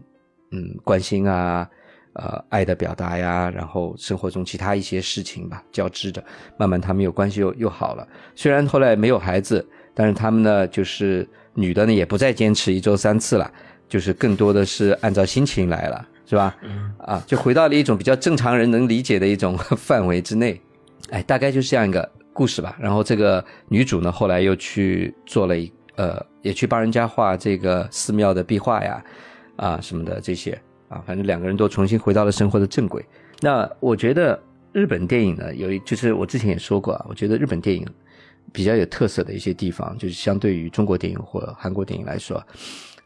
[0.51, 1.69] 嗯关心啊，
[2.15, 6.23] 呃，爱的表达呀，然后生活中其他一些事情吧交织着，
[6.57, 8.07] 慢慢他们又关系又又好了。
[8.35, 13.51] 虽然后来没有孩子，但是他们呢，就是女的呢也不再坚持一周三次了。
[13.87, 16.57] 就是更多的是按照心情来了，是吧？
[16.99, 20.61] 啊，就回到了一种比较正常人能理解的一种范围之内。
[21.11, 22.77] 哎，大概就是这样一个故事吧。
[22.79, 29.05] 然后这个女主呢，后来又去做了一呃，也去帮人家画这个寺庙的壁画呀，
[29.57, 33.03] 啊什么的这些啊，反正两个人都重新回到了生活的正轨。
[33.41, 34.39] 那我觉得
[34.73, 37.87] 日本电影呢，有一就是我之前也说过啊，我觉得日本电影
[38.53, 42.45] 比较有特色的一些地方，就是相对于中国电影或韩国电影来说。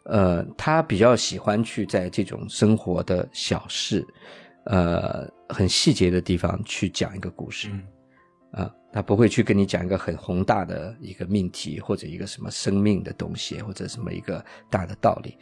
[0.04, 4.02] 呃，他比较喜欢去在这种生活的小事，
[4.64, 7.68] 呃，很细节的地方去讲一个故事。
[8.50, 15.36] 啊，他不会去跟你讲一个很宏大的一个命题，或者一个什么生命的东西，或者什么一个大的道理。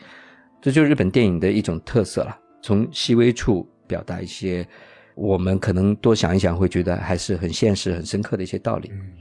[0.60, 4.66] 这就是日本电影的一种特色了，从细微处表达一些
[5.14, 8.90] 我们可能多想一想会觉得还是很现实、很深刻的一些道理。
[8.92, 9.12] 嗯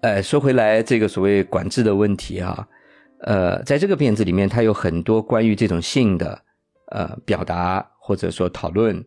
[0.00, 2.66] 哎，说回来，这个所谓管制的问题啊，
[3.20, 6.42] 呃，在这个片子里面，它有很多关于这种性的
[6.90, 9.04] 呃表达或者说讨论。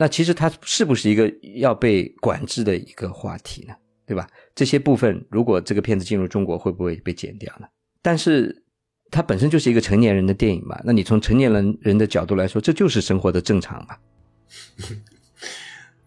[0.00, 3.74] 那其实它是不是一个要被管制的一个话题呢？
[4.06, 4.26] 对吧？
[4.54, 7.66] 这些部分如果这个片子进入中国，会不会被剪掉呢？
[8.00, 8.64] 但是
[9.10, 13.96] 它本身就是一个成年人的电影嘛，那你从成年人人的角度来说，这就是生活的正常嘛。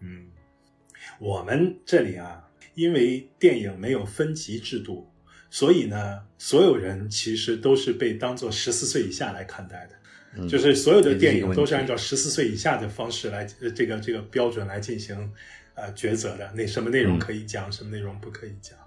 [0.00, 0.26] 嗯，
[1.20, 2.42] 我们这里啊，
[2.74, 5.08] 因为电影没有分级制度，
[5.50, 9.94] 所以呢，所有人其实都是被当做十四岁以下来看待的。
[10.36, 15.16] 嗯就是所有的电影都是按照十四岁以下的方式来，呃，这个这个标准来进行
[15.74, 16.50] 呃抉择的。
[16.54, 18.78] 那什么内容嗯可以讲，什么内容不可以讲。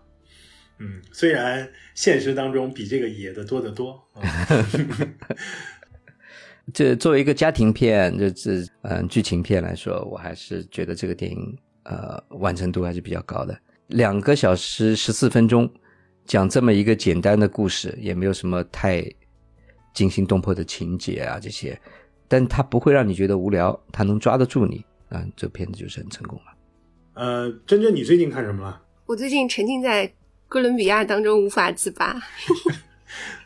[0.79, 4.01] 嗯，虽然现实当中比这个野的多得多。
[4.15, 4.23] 嗯
[6.73, 13.57] 这作为一个家庭片，这这嗯剧情片来说，我还是觉得这个电影呃完成度还是比较高的。
[13.87, 15.71] 两个小时十四分钟
[16.25, 19.01] 讲这么一个简单的故事，也没有什么太
[19.97, 21.75] 惊心动魄的情节啊这些，
[22.27, 26.45] 但它不会让你觉得无聊，它能抓得住你，啊，这片子就是很成功了。
[27.15, 28.79] 呃，珍珍，你最近看什么了？
[29.07, 30.13] 我最近沉浸在
[30.47, 32.15] 哥伦比亚当中无法自拔，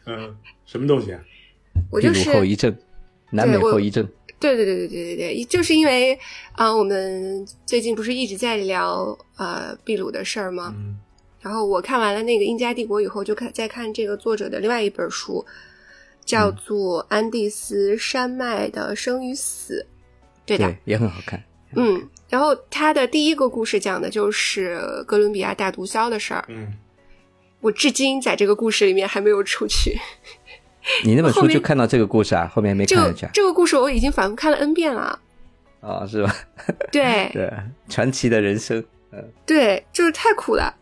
[0.06, 0.36] 嗯、
[0.68, 1.24] 什么东西啊？
[1.74, 2.76] 秘鲁我就是后遗症，
[3.30, 4.06] 南美后遗症，
[4.38, 6.14] 对对对对对对对，就是因为
[6.52, 10.74] 啊、呃我们最近不是一直在聊呃秘鲁的事儿吗？
[10.76, 10.97] 嗯
[11.41, 15.43] 然后我看完了那个《印加帝国》以后，就看再看这个作者的另外一本书，
[16.26, 19.86] 叫做《安第斯山脉的生与死》，
[20.45, 21.43] 对的，对，也很好看。
[21.76, 22.07] 嗯。
[22.30, 26.72] 然后他的第一个故事讲的就是哥伦比亚大毒枭的事儿，嗯，
[27.59, 29.99] 我至今在这个故事里面还没有出去。
[31.03, 33.32] 你那本书就看到这个故事啊，后面没这个看下去啊？
[33.34, 35.19] 这个故事我已经反复看了 N 遍了，
[35.82, 36.34] 哦，是吧？
[36.89, 37.51] 对对，
[37.89, 38.82] 传奇的人生。
[39.11, 40.74] 嗯对，就是太苦了。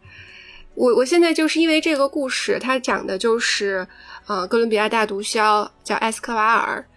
[0.79, 3.85] 我我现在就是因为这个故事，它讲的就是，
[4.27, 6.87] 呃，哥伦比亚大毒枭叫埃斯科瓦尔，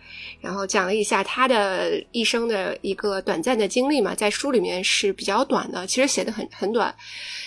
[0.41, 6.95] 然后讲了一下他的一生的一个短暂的经历嘛，在书里面是比较短的，其实写的很很短。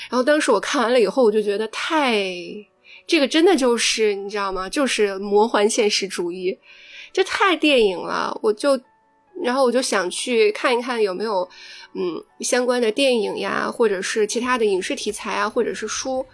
[0.09, 2.21] 然后当时我看完了以后，我就觉得太，
[3.07, 4.67] 这个真的就是你知道吗？
[4.67, 6.59] 就是魔幻现实主义，
[7.13, 8.77] 这太电影了，我就。
[9.43, 11.47] 然后我就想去看一看有没有，
[11.93, 16.25] 嗯，相关的电影呀，或者是其他的影视题材啊，或者是书，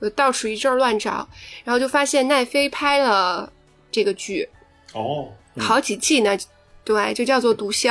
[0.00, 1.28] 我到处一阵儿乱找，
[1.64, 3.52] 然后就发现奈飞拍了
[3.90, 4.48] 这个剧，
[4.92, 6.36] 哦，好几季呢，
[6.84, 7.88] 对，就叫做《毒枭》。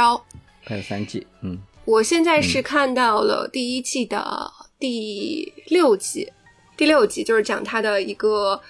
[0.65, 6.31] 拍了三季，嗯，我现在是看到了第一季的第六集，
[6.75, 8.61] 第六集就是讲他的一个，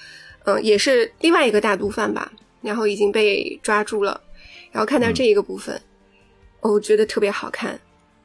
[0.45, 2.31] 嗯、也是另外一个大毒贩吧，
[2.61, 4.21] 然后已经被抓住了，
[4.71, 5.81] 然后看到这一个部分，
[6.71, 7.79] 我觉得特别好看。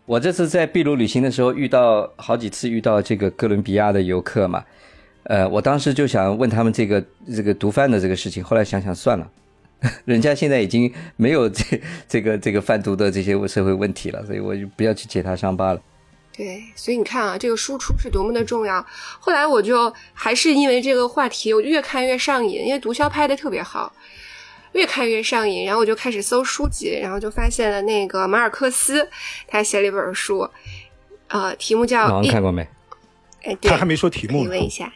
[0.05, 4.65] 我这次在秘鲁旅行的时候，遇到好几次遇到这个哥伦比亚的游客嘛，
[5.25, 9.31] 呃，我当时就想问他们这个这个毒贩的这个事情，后来想想算了，
[10.05, 15.81] 人家现在已经没有这这个这个贩毒的这些社会问题了，所以我就不要去揭他伤疤了。
[16.37, 18.85] 对，所以你看啊，这个输出是多么的重要。
[19.21, 23.93] 后来我就还是因为这个话题，我就越看越上瘾，因为毒枭拍的特别好，
[24.73, 25.65] 越看越上瘾。
[25.65, 29.09] 然后我就开始搜书籍，然后就发现了那个马尔克斯，
[29.47, 30.49] 他写了一本书，
[31.29, 32.63] 呃，题目叫老王看过没？
[33.45, 34.93] 哎，对他还没说题目呢以问一下，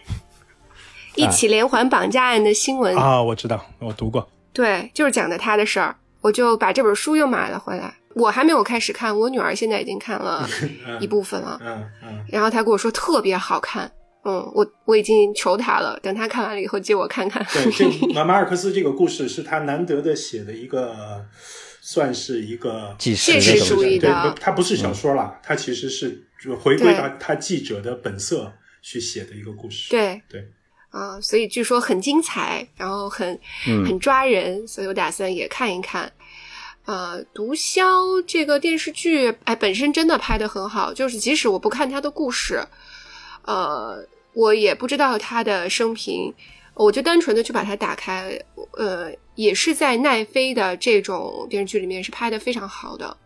[1.16, 2.97] 一起连环绑架案的新闻。
[2.97, 4.29] 啊，我知道，我读过。
[4.53, 7.93] 对，就是讲的他的事儿，我就把这本书又买了回来。
[8.14, 10.49] 我还没有开始看，我女儿现在已经看了
[11.01, 11.61] 一部分了。
[11.62, 13.91] 嗯嗯，然后她跟我说特别好看，
[14.29, 17.47] 嗯，我我已经求他了，等他看完了以后借我看看。
[17.53, 21.24] 对，这 马马尔克斯这个故事是他难得的写的一个，
[21.81, 26.27] 算是一个纪实现实主义对的，他不是小说了，他其实是
[26.61, 28.53] 回归到他记者的本色
[28.83, 29.91] 去写的一个故事。
[29.91, 30.45] 对对，
[30.91, 36.12] 啊、所以据说很精彩，然后很嗯很抓人，所以我打算也看一看。
[36.85, 42.64] 呃，毒枭这个电视剧，哎，本身真的拍的很好，就是即使我不看他的故事，
[43.43, 44.07] 呃，
[44.37, 46.30] 我也不知道他的生平，
[46.74, 48.39] 我就单纯的去把它打开，
[48.72, 53.16] 呃，也是在奈飞的这种电视剧里面是拍的非常好的。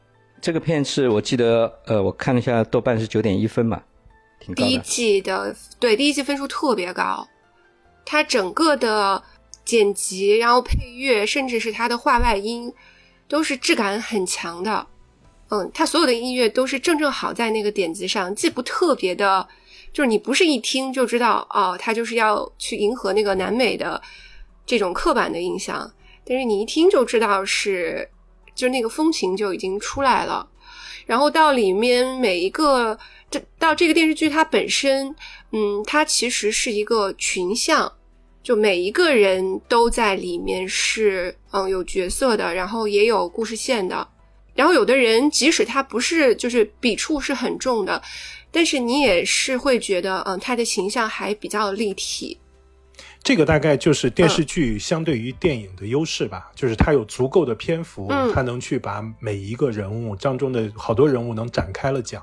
[0.40, 3.82] 这个片是我记得，呃，我看了一下，豆瓣是九点一分嘛，
[4.38, 4.78] 挺高第一。
[4.78, 7.26] 季的对第一季分数特别高，
[8.06, 9.20] 它整个的
[9.64, 12.72] 剪辑，然后配乐，甚至是它的画外音，
[13.26, 14.86] 都是质感很强的。
[15.48, 19.48] 嗯，它所有的音乐都是正正好在那个点子上，既不特别的，
[19.92, 24.00] 就是你不是一听就知道哦，他就是要去迎合那个南美的
[24.64, 25.92] 这种刻板的印象，
[26.24, 28.08] 但是你一听就知道是，
[28.54, 30.48] 就那个风情就已经出来了。
[31.06, 32.96] 然后到里面每一个，
[33.28, 35.12] 这到这个电视剧它本身，
[35.50, 37.92] 嗯，它其实是一个群像，
[38.44, 44.06] 就每一个人都在里面是嗯有角色的，然后也有故事线的。
[44.54, 48.00] 然后有的人即使他不是就是笔触是很重的，
[48.50, 52.38] 但是你也是会觉得嗯他的形象还比较立体。
[53.22, 62.22] 这个大概就是电视剧相对于电影的优势吧，就是它有足够的篇幅，它能去把每一个人物当中的好多人物能展开了讲。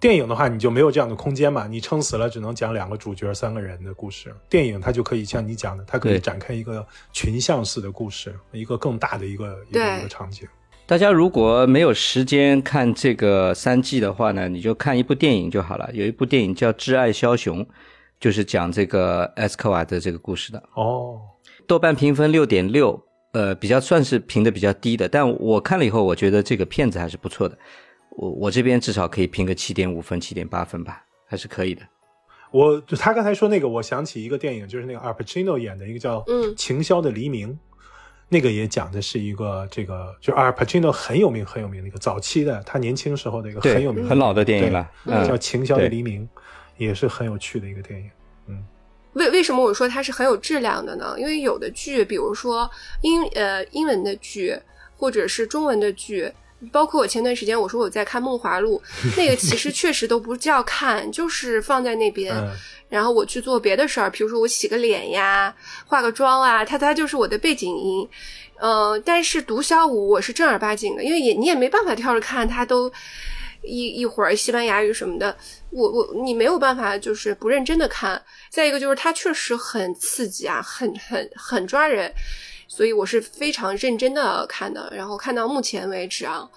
[0.00, 4.34] 电影的话，你就没有这样的空间嘛，你撑死了只能讲两个主角、三个人的故事。
[4.48, 10.46] 电影它就可以像你讲的，它可以展开一个群像式的故事，一个更大的一个一个一个场景。
[10.86, 15.90] 大家如果没有时间看这个三季的话呢，你就看一部电影就好了。
[15.92, 17.64] 有一部电影叫《挚爱枭雄》。
[18.20, 21.20] 就是讲这个埃斯科瓦的这个故事的哦，
[21.66, 22.98] 豆瓣评分六点六，
[23.32, 27.58] 呃，比较算是评的比较低的，但我看了以后，我觉得这个片子还是不错的，
[28.16, 31.82] 我我这边至少可以评个七点五分、七点八分吧，还是可以的。
[32.50, 37.50] 我他刚才说那个，我想起一个电影，就是那个阿尔帕奇诺演的一个叫《嗯情霄的黎明》，
[38.34, 46.22] 那个也讲的是一个这个，就阿尔帕奇诺很有名很有名的一个早期的他年轻时候的一个很有名很老的电影了，叫《情消的黎明》。
[46.76, 48.10] 也是很有趣的一个电影，
[48.48, 48.64] 嗯，
[49.12, 51.14] 为为什么我说它是很有质量的呢？
[51.16, 52.68] 因为有的剧，比如说
[53.02, 54.58] 英呃英文的剧，
[54.96, 56.28] 或者是中文的剧，
[56.72, 58.80] 包括我前段时间我说我在看《梦华录》，
[59.16, 62.34] 那个其实确实都不叫看，就是放在那边，
[62.88, 65.54] 然后我去做别的事儿，比如说我洗个脸呀、
[65.86, 68.08] 化个妆啊，它它就是我的背景音，
[68.58, 72.92] 呃，但是《毒枭五》我是正儿八经的，因为也你也没办法跳着看，它都。
[73.66, 75.34] 一一会儿西班牙语什么的，
[75.70, 78.22] 我我你没有办法就是不认真的看。
[78.50, 82.12] 再一个就是它确实很刺激啊，很很很抓人，
[82.68, 84.90] 所以我是非常认真的看的。
[84.94, 86.48] 然后看到目前为止啊，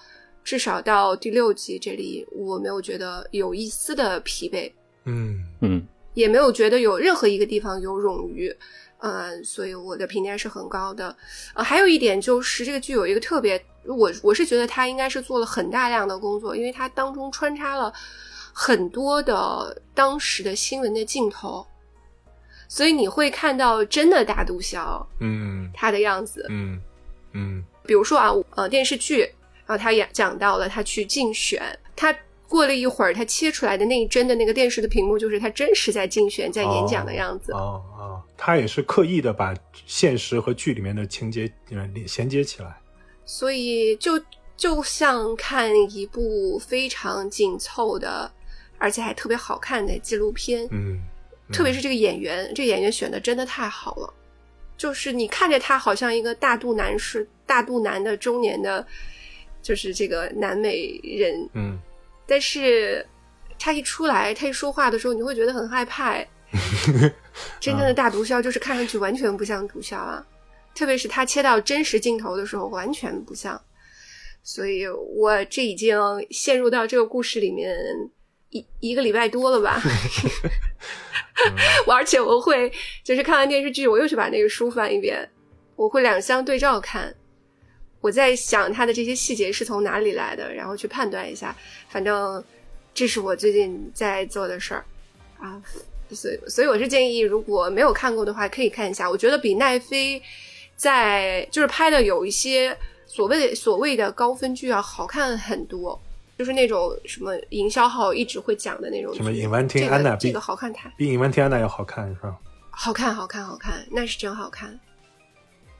[0.42, 4.72] 至少到第六集这里，我没有觉得有一丝的疲惫，
[5.04, 8.54] 嗯嗯，也没有觉得有任何一个地方有冗余。
[9.00, 11.16] 嗯，所以我的评价是很高的。
[11.54, 17.92] 呃，还有一点就是这个剧有一个特别，我我是觉得它应该是做了很大量的工作，因为它当中穿插了
[18.52, 21.64] 很多的当时的新闻的镜头，
[22.68, 26.80] 所以你会看到真的大毒枭，嗯，他的样子，嗯
[27.32, 29.22] 嗯，比如说啊，呃，电视剧，
[29.66, 31.60] 然后他也讲到了他去竞选，
[31.96, 32.14] 他。
[32.50, 37.52] 过了一会儿，他切出来的那一帧的那个电视的屏幕，就是他真实在竞选、在演讲的样子。
[37.52, 39.54] 哦哦，他也是刻意的把
[39.84, 42.74] 现实和剧里面的情节连衔接起来。
[43.26, 44.18] 所以，就
[44.56, 48.32] 就像看一部非常紧凑的，
[48.78, 50.66] 而且还特别好看的纪录片。
[50.70, 50.98] 嗯，
[51.52, 54.14] 特别是这个演员，这个演员选的真的太好了。
[54.76, 58.86] 就是你看着他，好像一个大肚腩是大肚腩的中年的，
[59.60, 61.48] 就是这个南美人。
[61.54, 61.78] 嗯。
[62.26, 63.04] 但是
[63.58, 66.16] 他一出来，他一说话的时候，你会觉得很害怕。
[67.60, 70.24] 真正的大毒枭就是看上去完全不像毒枭啊，
[70.74, 73.60] 特别是他切到真实镜头的时候，完全不像。
[74.42, 75.98] 所以我这已经
[76.30, 77.76] 陷入到这个故事里面
[78.50, 79.80] 一一个礼拜多了吧。
[81.86, 82.72] 我而且我会
[83.04, 85.28] 就是看完电视剧，我又去把那个书翻一遍，
[85.76, 87.14] 我会两相对照看。
[88.00, 91.56] 我在想他的这些细节是从哪里来的，然后去判断一下。
[91.88, 92.42] 反正
[92.92, 94.84] 这是我最近在做的事儿
[95.38, 95.62] 啊，
[96.10, 99.08] 所以所以我是建议，如果没有看过的话，可以看一下。
[99.08, 100.20] 我觉得比奈飞
[100.74, 102.76] 在就是拍的有一些
[103.06, 106.00] 所谓所谓的高分剧要好看很多，
[106.38, 109.12] 就是那种什么营销号一直会讲的那种。
[109.12, 112.36] 什么尹万听安娜这个好看台比尹万听安娜要好看是吧？
[112.70, 114.78] 好看，好看，好看，那是真好看。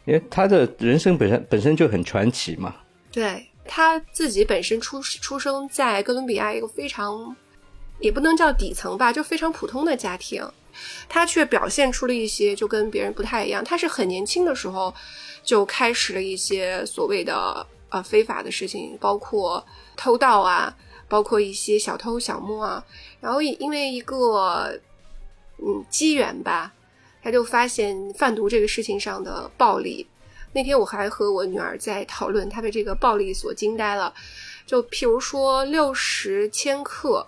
[0.05, 2.75] 因为他的人生本身本身就很传奇嘛。
[3.13, 7.37] 对他自己本身出出生在哥伦比亚一个非常，
[8.01, 10.43] 也不能叫底层吧，就非常普通的家庭，
[11.09, 13.63] 他却表现出了一些就跟别人不太一样。
[13.63, 14.93] 他是很年轻的时候
[15.45, 19.65] 就开始了一些所谓的呃非法的事情，包括
[19.99, 20.74] 偷盗啊，
[21.09, 22.82] 包括一些小偷小摸啊。
[23.20, 24.80] 然后因为一个
[25.59, 26.72] 嗯机缘吧。
[27.20, 30.07] 他就发现贩毒这个事情上的暴力。
[30.53, 34.14] 那天我还和我女儿在讨论，她被这个暴力所惊呆了。
[34.64, 37.26] 就譬如说六十千克，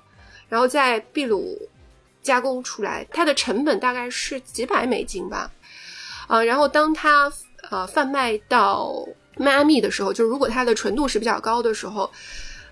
[0.48, 1.68] 然后在秘鲁
[2.22, 5.50] 加工出来，它的成本大概是几百美金吧。
[6.28, 7.30] 啊，然后当它
[7.68, 8.94] 呃贩卖到
[9.36, 12.10] 迈阿密的时候，就如果它的纯度是比较高的时候，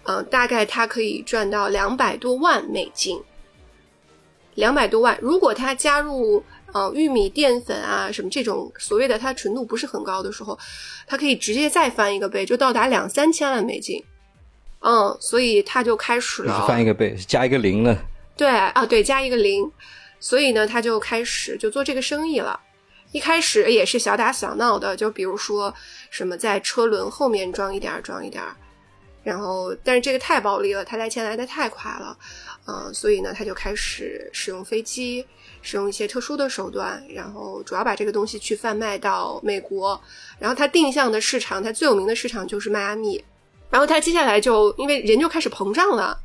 [0.08, 3.22] 嗯，大概他可以赚到两百多万美金，
[4.54, 5.18] 两百多万。
[5.20, 6.42] 如果他加入
[6.72, 10.58] 呃玉米淀粉啊什么这种所谓的它纯度不是很高的时候，
[11.06, 14.02] 他可以直接再翻一个倍，就到达两三千万美金。
[14.80, 17.94] 嗯，所以他就开始了翻一个倍，加一个零了。
[18.34, 19.70] 对啊，对，加一个零，
[20.18, 22.58] 所以呢，他就开始就做这个生意了。
[23.12, 25.74] 一开始也是小打小闹的，就比如说
[26.08, 28.42] 什么在车轮后面装一点儿装一点
[29.28, 32.16] 然后但是这个太暴利了，他来钱来的太快了，
[32.66, 35.22] 嗯，所以呢，他就开始使用飞机，
[35.60, 40.00] 使用一些特殊的手段，然后主要把这个东西去贩卖到美国。
[40.38, 43.22] 然后他定向的市场，他最有名的市场就是迈阿密。
[43.68, 46.18] 然后他接下来就因为人就开始膨胀了，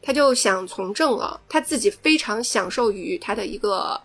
[0.00, 1.38] 他就想从政了。
[1.50, 4.00] 他自己非常享受于他的一个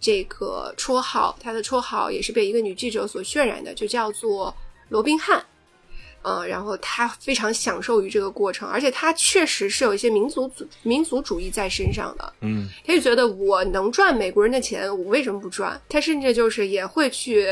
[0.00, 4.52] 这个绰号，他的绰号也是被一个女记者所渲染的，就叫做
[4.88, 5.40] 罗宾汉。
[6.22, 12.32] 嗯，然后他非常享受于这个过程，而且他确实是有一些民族主民族主义在身上的。
[12.40, 15.80] 嗯，他就觉得我能赚美国人的钱，我为什么不赚？
[15.88, 17.46] 他甚至就是也会去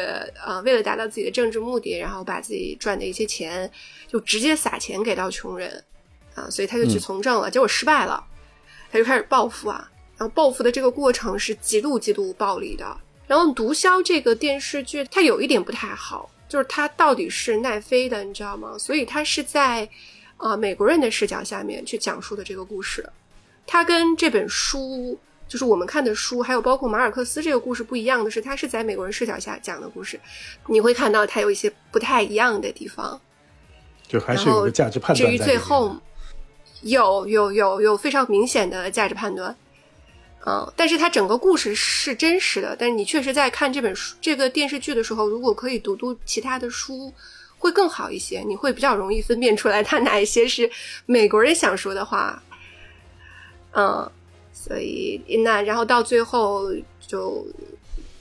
[0.44, 3.70] 呃，为了达到自己的政治目的，然后把自己赚的一些钱
[4.06, 5.82] 就直接撒钱给到穷人
[6.34, 8.22] 啊，所以他就去从政了，结果失败了，
[8.92, 12.84] 他就开始报复啊，然后报复的这个过程是极度极度暴力的。
[13.26, 16.30] 然后《毒枭》这个电视剧，它有一点不太好。
[16.48, 18.76] 就是它到底是奈飞的，你知道吗？
[18.78, 19.88] 所以它是在，
[20.38, 23.08] 呃，美国人的视角下面去讲述的这个故事。
[23.66, 30.18] 它跟这本书，就是我们看的书，还有包括马尔克斯这个故事不一样的是，它是在美国人视角下讲的故事。
[30.66, 33.20] 你会看到它有一些不太一样的地方，
[34.08, 35.28] 就还是有个价值判断。
[35.28, 35.94] 至于最后，
[36.80, 39.54] 有有有有非常明显的价值判断。
[40.46, 42.74] 嗯，但是它整个故事是真实的。
[42.78, 47.12] 但是你确实在看这本书、这个电视剧的时候，如果可以读读其他的书，
[47.58, 48.40] 会更好一些。
[48.46, 50.70] 你会比较容易分辨出来，它哪一些是
[51.06, 52.42] 美国人想说的话。
[53.72, 54.10] 嗯，
[54.52, 56.72] 所以那然后到最后
[57.06, 57.44] 就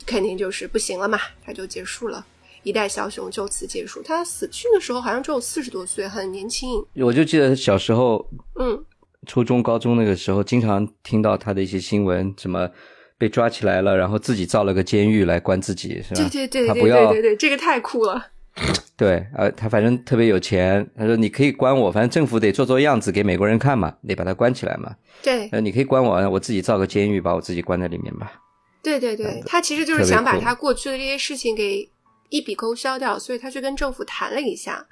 [0.05, 2.26] 肯定就是不行了嘛，它就结束了，
[2.63, 4.01] 一代枭雄就此结束。
[4.03, 6.84] 他死去的时候好像只有四十多岁，很年轻。
[6.95, 8.28] 我就记得小时候，
[8.59, 8.84] 嗯。
[9.26, 12.70] 初中、高中那个时候，经常听到他的一些新闻，什么
[13.18, 16.30] 被抓起来了，然后自己造了个监狱来关自己，是吧？
[16.30, 18.28] 对对对对对对对，这个太酷了。
[18.97, 24.95] 对，呃，他反正特别有钱，他说你可以关我，反正政府得做做样子给美国人看嘛，得把他关起来嘛。
[25.22, 28.41] 对，呃，你可以关我，我自己造个监狱，把我自己关在里面吧。
[28.82, 31.88] 对对对，他其实就是想把他过去的这些事情给
[32.30, 34.88] 一笔勾销掉，所以他去跟政府谈了一下。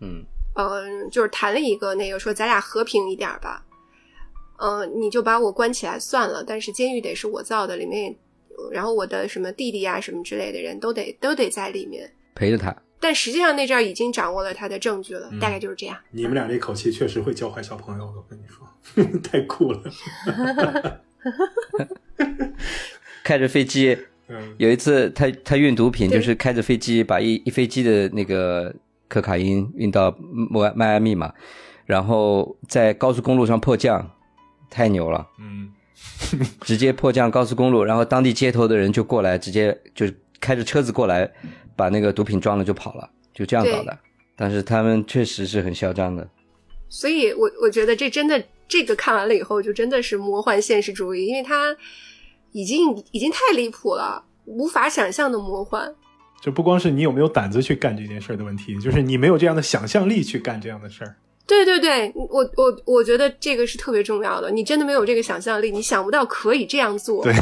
[0.00, 0.24] 嗯。
[0.54, 3.64] 嗯，就是谈了一个那个说咱俩和平一点吧，
[4.58, 8.14] 嗯，你就把我关起来算了，但是监狱得是我造的，里面，
[8.70, 12.76] 然后我的什么弟弟啊什么之类的人都得都得在里面陪着他。
[13.00, 15.96] 但实际上那阵儿已经掌握了他的证据了，大概就是这样。
[16.10, 19.82] 你们俩这口气确实会教坏小朋友的，我跟你说， 太酷了。
[23.24, 23.96] 开着飞机，
[24.58, 28.72] 有一次他他运毒品，就是开着飞机把一一飞机的那个。
[29.12, 30.16] 可卡因运到
[30.50, 31.34] 迈迈阿密嘛，
[31.84, 34.10] 然后在高速公路上迫降，
[34.70, 35.70] 太牛了，嗯，
[36.62, 40.06] 直接迫降高速公路，然后当地街头的人就过来，直接就
[40.40, 41.30] 开着车子过来，
[41.76, 43.98] 把那个毒品装了就跑了，就这样搞的。
[44.34, 46.26] 但是他们确实是很嚣张的，
[46.88, 51.76] 所以我我觉得这真的这个看完了以后，就真的是魔幻现实主义，因为它
[52.52, 55.94] 已经已经太离谱了，无法想象的魔幻。
[56.42, 61.14] 就不光是你有没有胆子去干这件事儿的问题，就是你没有这样的想象力去干这样的事儿。
[61.46, 62.26] 对对对，我
[62.56, 64.50] 我我觉得这个是特别重要的。
[64.50, 67.22] 你真的没有这个想象力，你想不到可以这样做。
[67.22, 67.32] 对，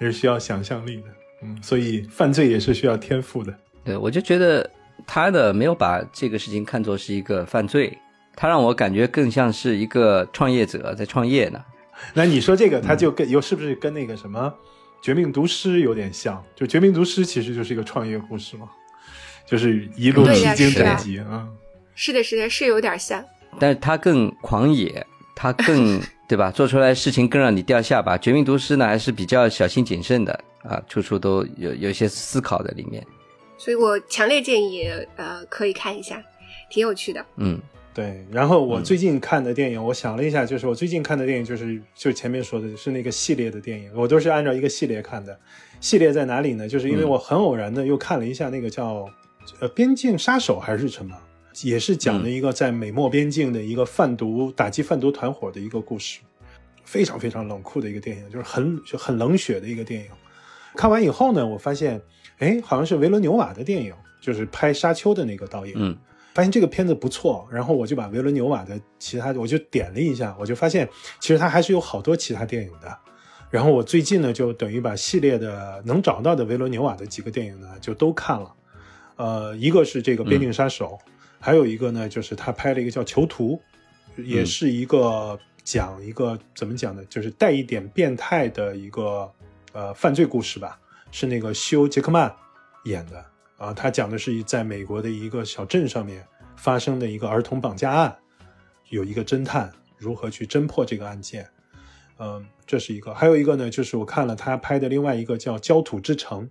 [0.00, 1.04] 也是需要想象力的。
[1.42, 3.54] 嗯，所以犯罪也是需要天赋的。
[3.82, 4.68] 对，我就觉得
[5.06, 7.96] 他的没有把这个事情看作是一个犯罪，
[8.36, 11.62] 他让我感觉更像是一个创业者在创业呢。
[12.12, 14.52] 那你说这个，他就跟又是不是跟那个什么？
[15.04, 18.70] 绝命毒师有点像，就绝命毒师其实就是一个创业故事嘛，
[19.44, 21.46] 就是一路披荆斩棘啊。
[21.94, 23.22] 是的，是的，是有点像，
[23.60, 26.50] 但是他更狂野，他更 对吧？
[26.50, 28.16] 做出来事情更让你掉下巴。
[28.16, 30.32] 绝命毒师呢，还是比较小心谨慎的
[30.62, 33.06] 啊，处处都有有一些思考在里面。
[33.58, 36.18] 所以我强烈建议，呃，可以看一下，
[36.70, 37.22] 挺有趣的。
[37.36, 37.60] 嗯。
[37.94, 45.38] 对，然后我最近看的电影，我想了一下，就是我最近看的电影，就是就前面说的是那个系列的电影，我都是按照一个系列看的。
[45.80, 46.68] 系列在哪里呢？
[46.68, 49.08] 就是因为我很偶然的又看了一下那个叫
[49.60, 51.16] 呃《边境杀手》还是什么，
[51.62, 56.20] 也是讲的一个在美墨边境的一个贩毒打击贩毒团伙的一个故事，
[56.84, 60.08] 非常非常冷酷的一个电影，就是很就很冷血的一个电影。
[60.74, 62.00] 看完以后呢，我发现。
[62.38, 65.72] 哎，好像是维伦纽瓦的电影，就是拍《沙丘》的那个导演。
[65.78, 65.96] 嗯，
[66.34, 70.88] 发现这个片子不错，然后我就把维伦纽瓦的其他，我就点了一下，我就发现
[71.20, 72.98] 其实他还是有好多其他电影的。
[73.50, 78.52] 然后我最近呢，就等于把系列的能找到的维伦纽瓦的几个电影呢，就都看了。
[79.14, 80.98] 呃，一个是这个《边境杀手》，
[81.38, 83.60] 还有一个呢，就是他拍了一个叫《囚徒》，
[84.24, 89.30] 也是一个讲一个怎么讲呢，就是带一点变态的一个
[89.72, 90.76] 呃犯罪故事吧，
[91.12, 92.34] 是那个休·杰克曼
[92.86, 93.24] 演的
[93.56, 93.72] 啊。
[93.72, 96.26] 他讲的是在美国的一个小镇上面
[96.56, 98.16] 发生的一个儿童绑架案，
[98.90, 101.48] 有一个侦探如何去侦破这个案件。
[102.18, 106.44] 嗯，这是一个，还有一个呢，就是我看了他拍的另外一个叫《焦土之城》，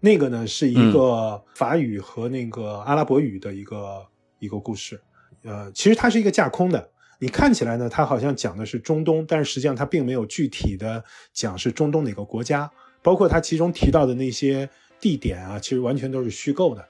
[0.00, 4.06] 那个呢是一个法语和那个阿拉伯语的一个
[4.38, 4.98] 一个故事。
[5.44, 11.04] 呃，其实它是一个架空的，你看起来呢，它好像讲的是中东，但是实际上它并没有具体的
[11.34, 12.70] 讲是中东哪个国家，
[13.02, 14.70] 包括它其中提到的那些
[15.02, 16.88] 地点啊，其实完全都是虚构的。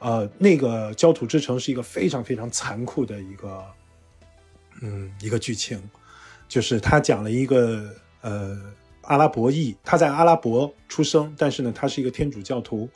[0.00, 3.64] 呃，那个《焦土之城》是一个非常非常残酷的一个，
[4.82, 5.80] 嗯，一个剧情。
[6.48, 7.88] 就是他讲了一个
[8.20, 8.60] 呃
[9.02, 12.88] 阿拉伯裔，他在阿拉伯出生，但是呢，他是一个天主教徒，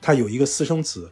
[0.00, 1.10] 他有一个私生子，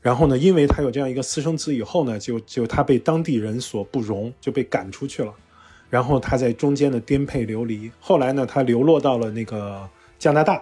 [0.00, 5.32] 然后呢，因为他有这样一个私生子以后呢，就就他被当地人所不容，就被赶出去了，
[5.90, 10.60] 然后他在中间的颠沛流离，后来呢，他流落到了那个加拿大，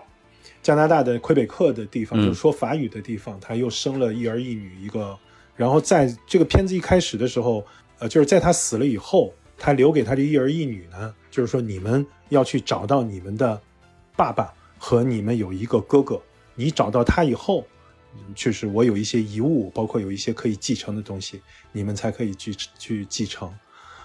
[0.66, 5.16] 加拿大的魁北克的地方，就是说法语的地方，他又生了一儿一女一个，
[5.54, 7.64] 然后在这个片子一开始的时候，
[8.00, 9.32] 呃，就是在他死了以后。
[9.56, 13.62] 他留给他这一儿一女呢，就是说你们要去找到你们的
[14.16, 16.20] 爸爸和你们有一个哥哥。
[16.56, 17.64] 你找到他以后，
[18.34, 21.40] 就是我有一些遗物，包括有一些可以继承的东西，
[21.70, 23.48] 你们才可以去去继承。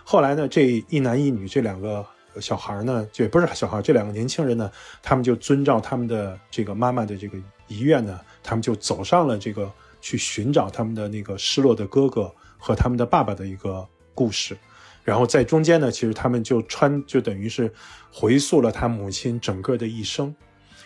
[0.03, 2.05] 后来呢，这一男一女这两个
[2.39, 4.71] 小孩呢，就也不是小孩，这两个年轻人呢，
[5.01, 14.57] 他们就遵照他们的这个妈妈的这个遗愿呢，他们就走上了这个去寻找他们的那个失落的哥哥和他们的爸爸的一个故事。
[15.03, 17.73] 然后在中间呢，其实他们就穿就等于是
[18.11, 20.33] 回溯了他母亲整个的一生，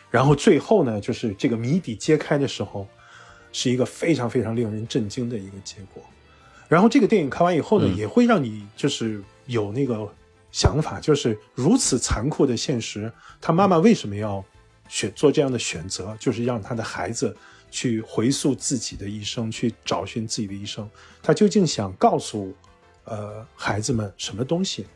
[0.09, 2.87] 然后最后呢，就是这个谜底揭开的时候，
[3.51, 6.01] 是一个非常非常令人震惊的一个结果。
[6.69, 10.09] 然后这个电影看完以后呢，也会让你就是有那个
[10.55, 14.41] 想法，就是如此残酷的现实，他妈妈为什么要
[14.87, 17.35] 选做这样的选择，就是让他的孩子
[17.69, 20.89] 去回溯自己的一生，去找寻自己的一生，
[21.21, 22.55] 他究竟想告诉？
[23.03, 24.87] 呃，孩子们什么东西？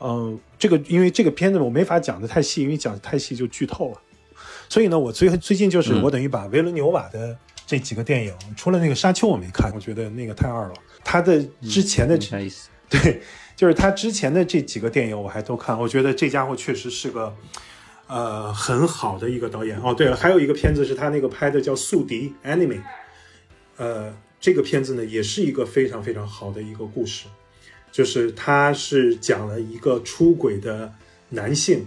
[0.00, 3.98] 嗯，这个因为这个片子我没法讲的太细，因为讲的太细就剧透了。
[4.68, 10.74] 所以呢，我最最近就是我等于把维伦纽瓦的这几个电影，除了那个《沙丘》我没看，我觉得那个太二了。
[11.02, 12.18] 他的之前的？
[12.90, 13.22] 对，
[13.62, 17.32] 就是他之前的这几个电影我还都看，我觉得这家伙确实是个
[18.08, 19.80] 呃很好的一个导演。
[19.80, 22.80] 哦，对了，还有一个片子是他那个拍的叫《宿敌》（Enemy），
[23.76, 24.12] 呃。
[24.40, 27.26] 这个片子呢，也是一个非常非常好的一个故事，
[27.92, 30.92] 就是它是讲了一个出轨的
[31.28, 31.86] 男性，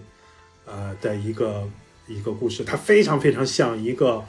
[0.63, 1.67] 呃的一个
[2.07, 4.23] 一个故事，它非常非常像一个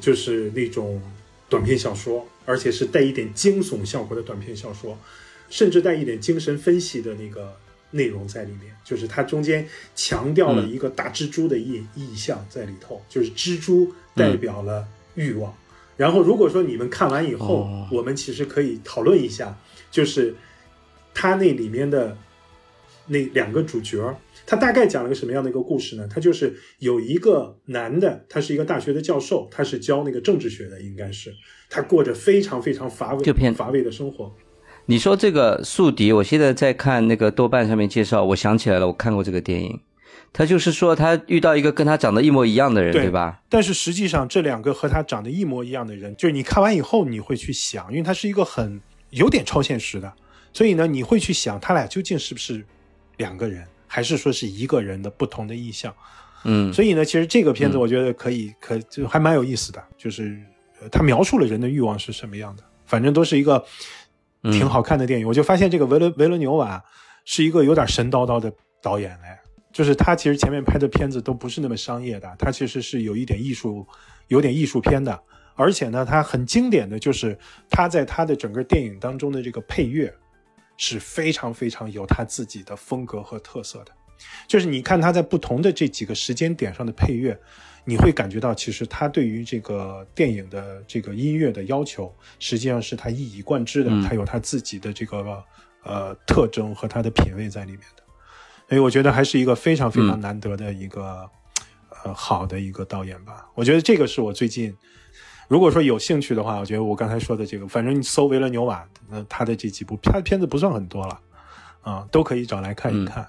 [0.00, 1.02] 就是那种
[1.48, 4.96] 短篇小说，而且是带一点惊悚效果的短篇小说，
[5.48, 7.54] 甚至带一点精神分析的那个
[7.90, 15.54] 内容在里面，就是它中间强调了一个大蜘蛛的意意象在里头，就是蜘蛛代表了欲望。
[15.96, 19.56] 然后，如果说你们看完以后，我们其实可以讨论一下，
[19.92, 20.34] 就是
[21.14, 22.18] 它那里面的
[23.06, 24.12] 那两个主角，
[24.44, 26.08] 他大概讲了个什么样的一个故事呢？
[26.12, 31.32] 他就是有一个男的，他是一个大学的教授，他是教那个政治学的，应该是
[31.70, 34.34] 他过着非常非常乏味、乏味的生活。
[34.86, 39.80] 你说这个宿敌，我现在在看那个豆瓣上面介绍，我想起来了，我看过这个电影。
[40.32, 43.40] 他就是说，他遇到一个跟他长得一模一样的人，对吧？
[43.48, 48.80] 但是实际上，这两个和他长得一模一样的人，就是你看完以后，你会去想，因为他是一个很
[49.10, 50.12] 有点超现实的，
[50.52, 52.64] 所以呢，你会去想，他俩究竟是不是
[53.18, 55.94] 两个人，还是说是一个人的不同的意象？
[56.42, 60.36] 嗯，所以呢，其实这个片子我觉得可以，可就还蛮有意思的，就是
[60.90, 63.64] 他描述了人的欲望是什么样的，反正都是一个
[64.52, 65.26] 挺好看的电影。
[65.26, 66.82] 我就发现这个维伦维伦纽瓦
[67.24, 69.38] 是一个有点神叨叨的导演嘞。
[69.72, 73.84] 就是他其实前面拍的片子都不是那么商业的，他其实是有一点艺术，
[74.28, 75.20] 有点艺术片的。
[75.56, 77.36] 而且呢，他很经典的就是
[77.68, 80.12] 他在他的整个电影当中的这个配乐
[80.76, 83.92] 是非常非常有他自己的风格和特色的。
[84.46, 87.36] 就是你看他在不同的这几个时间点上的配乐，
[87.84, 95.42] 你会感觉到其实他对于这个电影的这个音乐的要求，实际上是他一以贯之的，他有他自己的这个
[95.82, 98.02] 呃特征和他的品味在里面的。
[98.68, 101.02] 所以我觉得还是一个非常非常难得的一个，
[101.90, 103.46] 呃，呃好的一个导演吧。
[103.54, 104.74] 我觉得这个是我最近，
[105.46, 111.20] 如果说有兴趣的话，我觉得我刚才说的这个，反正你搜维伦纽瓦，那他的这几部他的片子不算很多了，
[111.82, 113.28] 啊，都可以找来看一看。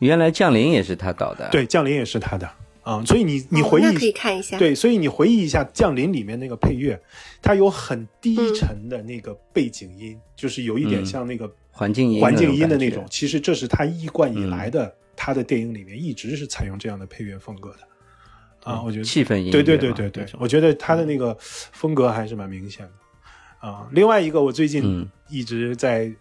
[0.00, 2.50] 原来《降临》也是他导的，对，《降临》也是他的
[2.82, 7.00] 啊，所以你你回忆、可以看一下，对，所以你回忆一下《降临》里面那个配乐，
[7.40, 13.06] 它有很低沉的那个背景音，就是有一点像那个环境音环境音的那种。
[13.08, 18.82] 其实这是他一贯以来的，他的电影里面一直是采用这样的配乐风格的啊。
[18.82, 23.88] 我觉得气氛音，对对对对对，我觉得他的那个风格还是蛮明显的啊。
[23.92, 26.12] 另外一个，我最近一直在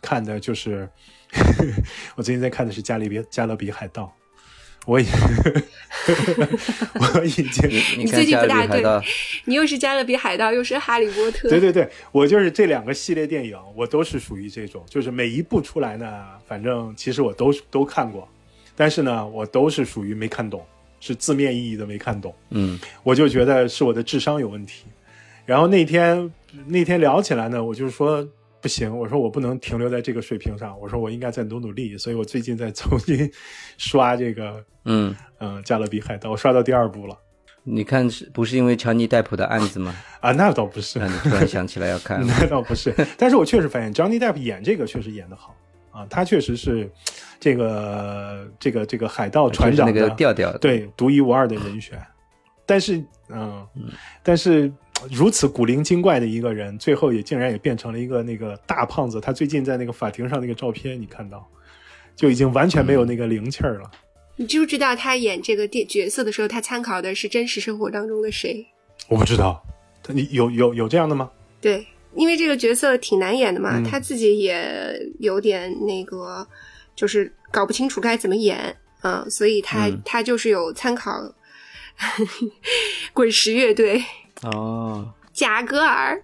[0.00, 0.88] 看的就是。
[2.14, 4.04] 我最近在看的是《加勒比加勒比海盗》，
[4.86, 5.06] 我已
[6.94, 7.68] 我已经
[7.98, 8.82] 你 最近不大对，
[9.46, 18.28] 你又是加勒比海盗，又是哈利波特，对对对，我就是这两个系列电影，我都是属于这种，就是每一部出来呢，反正其实我都都看过，
[18.76, 20.64] 但是呢，我都是属于没看懂，
[21.00, 24.84] 是字面意义的没看懂，嗯，我就觉得是我的智商有问题。
[25.46, 26.30] 然后那天
[26.66, 28.26] 那天聊起来呢，我就是说。
[28.64, 33.30] 不行，我说我不能停留在这个水平上，我说我应该再努努力，所以我最近在重新
[33.76, 37.14] 刷这个，嗯嗯，加勒比海盗，我刷到第二部了。
[37.62, 39.94] 你看是不是因为乔尼戴普的案子吗？
[40.20, 42.94] 啊，那倒不是， 你突然想起来要看，那倒不是。
[43.18, 45.54] 但是我确实发现乔尼戴普演这个确实演得好
[45.92, 46.90] 啊，他确实是
[47.38, 52.00] 这个这个这个海盗船长的调调，对，独一无二的人选。
[52.64, 53.66] 但是，嗯，
[54.22, 54.72] 但是。
[55.10, 59.20] 如此古灵精怪的一个人，最后也竟然也变成了一个那个大胖子。
[59.20, 61.46] 他最近在那个法庭上那个照片，你看到，
[62.16, 63.90] 就已经完全没有那个灵气儿了。
[64.36, 68.66] 你知不知道他演这个电角色的时候，他参考的是真实生活当中的谁？
[69.08, 69.62] 我不知道，
[70.02, 71.30] 他你有有有这样的吗？
[71.60, 76.46] 对，因为这个角色挺难演的嘛，他自己也有点那个，
[76.96, 81.34] 就是搞不清楚该怎么演，嗯，所以他他就是有参考
[83.14, 84.02] 滚石乐队。
[84.44, 86.20] 哦，贾格尔，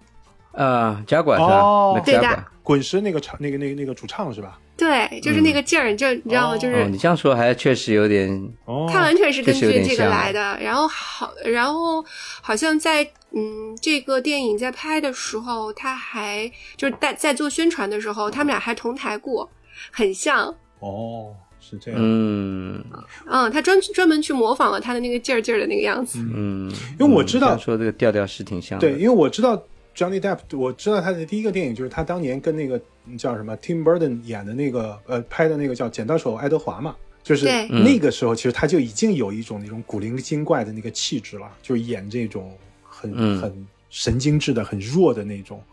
[0.53, 4.59] 呃，贾管哦，对的，滚石那个唱，那个那个那个主唱是吧？
[4.77, 6.57] 对，就是那个劲儿，就你知道吗？
[6.57, 8.51] 就是你这样说还确实有点，
[8.91, 10.57] 他完全是根据这个来的。
[10.59, 12.03] 然后好，然后
[12.41, 19.47] 好像在嗯，这个电影在拍的时候，他还就是在在做宣传的时候，他们俩还同台过，
[19.91, 20.53] 很像。
[20.79, 21.35] 哦。
[21.71, 22.83] 是这样，嗯。
[23.25, 26.69] 嗯，他专专门去模仿了他的那个劲儿劲儿的那个样子，嗯，
[26.99, 29.55] 因为我知道说这个调调是挺像，对，因为我知道
[29.95, 32.79] Johnny Depp，我知道他的第一个电影就是他当年跟那个
[33.17, 42.53] 叫什么 Tim Burton 演的那个呃拍的那个叫《剪刀手爱德华》嘛，就是那个时候其实他就已经有一种那种古灵精怪的那个气质了，就是演这种
[42.83, 45.63] 很很神经质的、很弱的那种。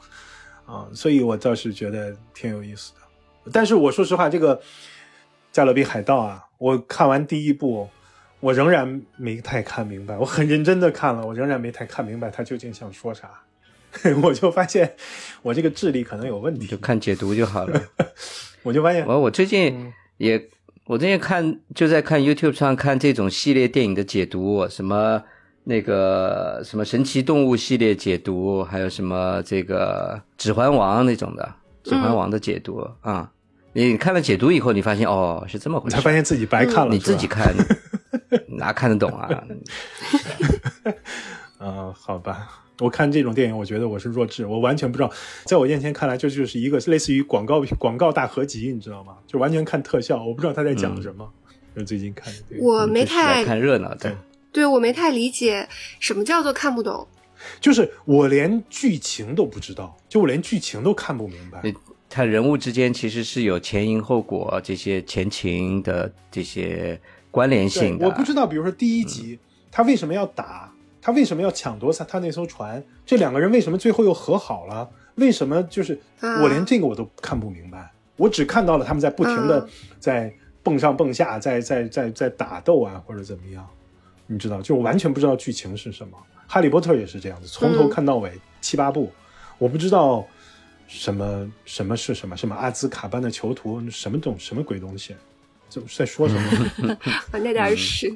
[0.67, 3.01] 啊，所以我倒是觉得挺有意思的。
[3.51, 4.61] 但是我说实话，这个。
[5.59, 6.45] 加勒比海盗啊！
[6.59, 7.89] 我看完第一部，
[8.39, 10.17] 我仍然没太看明白。
[10.17, 13.29] 我很认真的看了，我仍然没太看明白他究竟想说啥。
[14.23, 14.95] 我就发现
[15.43, 17.83] 我这个智力可能有问题，就看解读就好了。
[18.63, 20.41] 我就发现，我我最近也，
[20.85, 25.21] 我最近看就在看 YouTube 上看这种系列电影的解读，什么
[25.65, 31.53] 那个什么神奇动物系列解读，还有什么这个指环王那种的
[31.83, 33.33] 指环王的解读啊。
[33.73, 36.93] 你看了解读以后，你发现哦是这么回事，才发现自己白看了。
[36.93, 37.55] 你自己看，
[38.59, 39.29] 哪看得懂啊？
[41.59, 45.11] 啊，好吧，我看这种电影，我觉得我是弱智，我完全不知道，
[45.45, 49.15] 在我眼前看来，这就是一个类似于广告 广告大合集，你知道吗？
[49.27, 51.29] 就完全看特效，我不知道他在讲什么。
[51.77, 54.17] 就最近看的，我没太看热闹，对，
[54.51, 55.69] 对我没太理解
[56.01, 57.07] 什么叫做看不懂，
[57.61, 61.61] 就是我连剧情都不知道，就我连剧情都看不明白。
[62.11, 66.99] 他人物之间其实是有前因后果这些前情的这些
[67.31, 68.07] 关联性的。
[68.07, 69.39] 我不知道，比如说第一集
[69.71, 74.89] 他为什么要打，他为什么要抢夺他他那艘船，这两个人为什么最后又和好了？
[75.17, 76.01] 为什么就是
[76.43, 77.93] 我连这个我都看不明白？
[78.17, 79.69] 我只看到了他们在不停的
[80.01, 80.33] 在
[80.63, 83.67] 蹦上蹦下，在在在在打斗啊，或者怎么样？
[84.27, 86.17] 你知道，就我完全不知道剧情是什么。
[86.47, 88.33] 哈利波特也是这样子，从头看到尾
[88.63, 89.13] 七八部，
[89.59, 90.27] 我不知道。
[90.89, 95.15] 什么什么是什么什么阿兹卡班的囚徒什么东什么鬼东西？
[95.71, 96.99] 这在说什么？
[97.31, 98.11] 那点是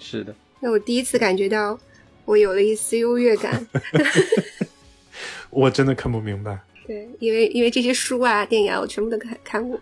[0.00, 0.34] 是的。
[0.58, 1.78] 那我第一次感觉到
[2.24, 3.64] 我有了一丝优越感。
[5.48, 6.58] 我真的看不明白。
[6.88, 9.80] 对，因为因为这些书啊、电影啊，我全部都看看过。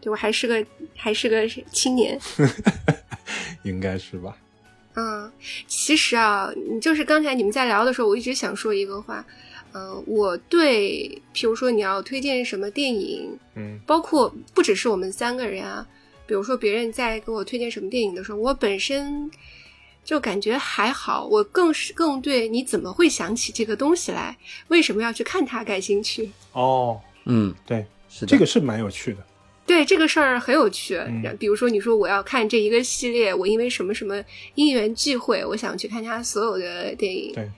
[0.00, 0.64] 对我还是个
[0.96, 2.18] 还是个青年。
[3.62, 4.34] 应该是吧。
[4.94, 5.30] 嗯，
[5.68, 9.22] 其实啊，就是刚才你们在聊的时候，我一直想说一个话。
[9.72, 15.86] 嗯，我对，譬如说你要推荐什么电影，嗯，包括不只是我们三个人啊，
[16.26, 19.30] 比如说别人在给我推荐什么电影的时候，我本身
[20.04, 21.26] 就感觉还好。
[21.26, 24.36] 我更是更对你怎么会想起这个东西来，
[24.68, 26.30] 为什么要去看它感兴趣。
[26.52, 29.18] 哦，嗯，对，是这个是蛮有趣的。
[29.66, 34.22] 对这个事儿很有趣，嗯比如说你说我要看这一个系列，我因为什么什么
[34.54, 37.50] 因缘际会，我想去看他所有的电影，对，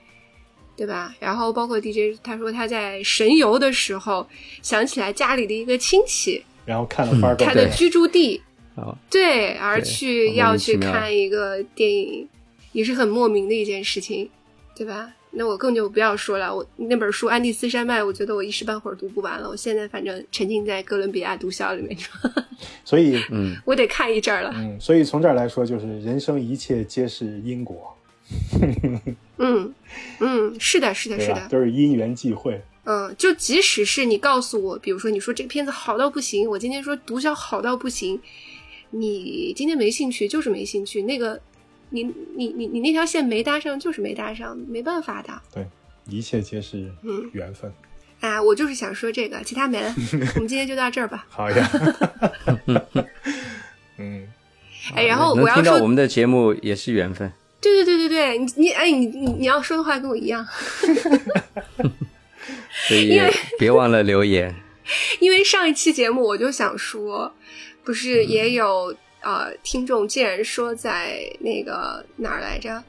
[0.79, 1.13] 对吧？
[1.19, 4.25] 然后包括 DJ，他说他在神游的时候
[4.61, 8.41] 想起来家里的一个亲戚，然后看了他的居住地，
[8.77, 12.25] 好，对，而去要去看一个电影，
[12.71, 14.29] 也是很莫名的一件事情，
[14.73, 15.11] 对吧？
[15.31, 19.49] 那我更就不要说了，我那本书《安第斯山脉》，我觉得我一时半会儿读不完了。
[19.49, 21.95] 我现在反正沉浸在哥伦比亚毒枭里面，
[22.85, 24.51] 所以嗯，我得看一阵儿了。
[24.55, 27.95] 嗯，所以从这儿来说，就是人生一切皆是因果，
[29.37, 29.73] 嗯
[30.19, 32.61] 嗯，是的，是的，是的，都是因缘际会。
[32.85, 38.19] 嗯，就即使是你告诉我，比如说你说这个片子好到不行，我今天说毒枭好到不行，
[38.91, 41.39] 你今天没兴趣就是没兴趣，那个
[41.91, 42.03] 你
[42.35, 45.41] 你你你那条线没搭上就是没搭上，没办法的。
[45.53, 45.67] 对，
[46.07, 47.71] 一切皆是嗯缘分。
[48.21, 49.95] 啊，我就是想说这个，其他没了。
[50.35, 51.25] 我们今天就到这儿吧。
[51.29, 51.71] 好呀，
[53.97, 54.27] 嗯，
[54.95, 57.31] 哎，然后能我要说，听到我们的节目也是缘分。
[57.61, 60.45] 对对对对对，你你哎，你你你要说的话跟我一样，
[62.87, 63.19] 所以
[63.57, 64.55] 别忘了留言。
[65.19, 67.31] 因为上一期节目我就想说，
[67.83, 72.83] 不是也有呃听众竟然说在那个哪儿来着，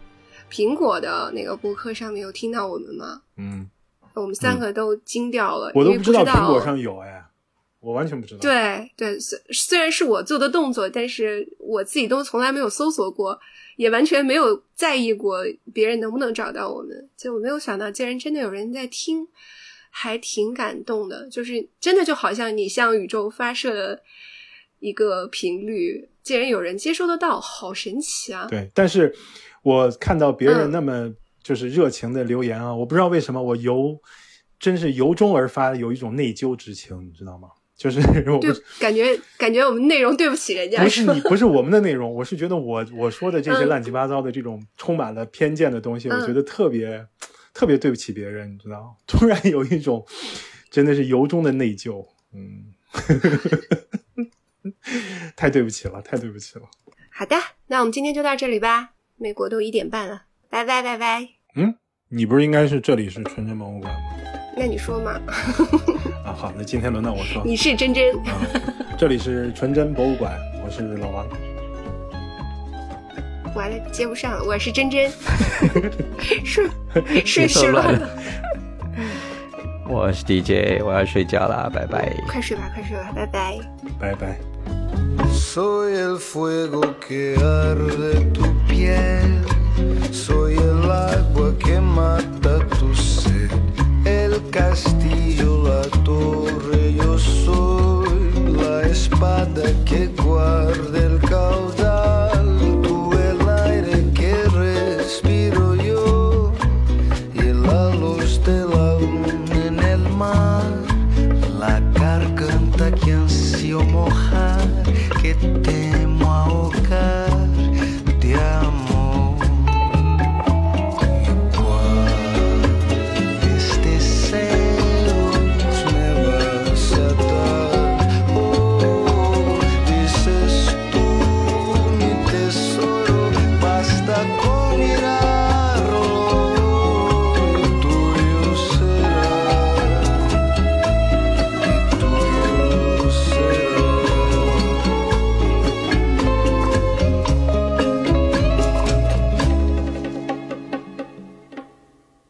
[0.51, 3.21] 苹果的那个博客上面有听到我们吗？
[3.37, 3.69] 嗯，
[4.15, 7.23] 我们三个都惊掉了，我都不知道苹果上有哎，
[7.81, 13.39] 我完全不知道。，对对，虽虽然是我做的动作，但是我自己都从来没有搜索过，
[13.81, 15.39] 也完全没有在意过
[15.73, 17.09] 别人能不能找到我们。
[17.17, 19.27] 就我没有想到，竟然真的有人在听，
[19.89, 21.27] 还挺感动的。
[21.31, 24.03] 就是真的就好像你向宇宙发射了
[24.81, 28.47] 一个频率，竟然有人接收得到，好神奇啊！
[28.51, 29.15] 对，但是
[29.63, 31.11] 我看到别人嗯那么
[31.43, 33.99] 就是热情的留言啊，我不知道为什么我由
[34.59, 37.49] 真是由衷而发，有一种内疚之情，你知道吗？
[37.81, 37.99] 就是
[38.31, 47.07] 我不就感觉感觉我们内容对不起人家，不是你，不是我们的内容，我是觉得我我说的这些嗯乱七八糟的这种充满了偏见的东西，我嗯觉得特别
[47.55, 48.95] 特别对不起别人，你知道？
[49.09, 50.05] 突然有一种
[50.71, 52.67] 真的是由衷的内疚，嗯，
[55.35, 56.67] 太对不起了，太对不起了。
[57.11, 57.35] 好的，
[57.69, 58.91] 那我们今天就到这里吧。
[59.17, 61.27] 美国都一点半了，拜拜拜拜。
[61.55, 61.75] 嗯，
[62.11, 64.01] 你不是应该是这里是纯真博物馆吗？
[64.55, 65.19] 那你说嘛？
[66.31, 67.43] 啊，好，那今天轮到我说。
[67.45, 68.17] 你是真真。
[68.21, 68.39] 啊，
[68.97, 70.33] 这里是纯真博物馆，
[70.65, 71.27] 我是老王。
[73.57, 75.11] 完了，接不上了，我是真真，
[76.45, 76.71] 顺
[77.27, 78.09] 顺序乱了，
[79.89, 82.15] 我是 DJ，我要睡觉啦，拜拜。
[82.29, 83.59] 快睡吧，快睡吧，拜拜。
[83.99, 84.39] 拜拜。
[85.33, 89.43] Soy el fuego que arde tu piel,
[90.13, 93.51] soy el agua que mata tu sed,
[94.33, 102.30] el castillo, la torre, yo soy la espada que guarda el caudal,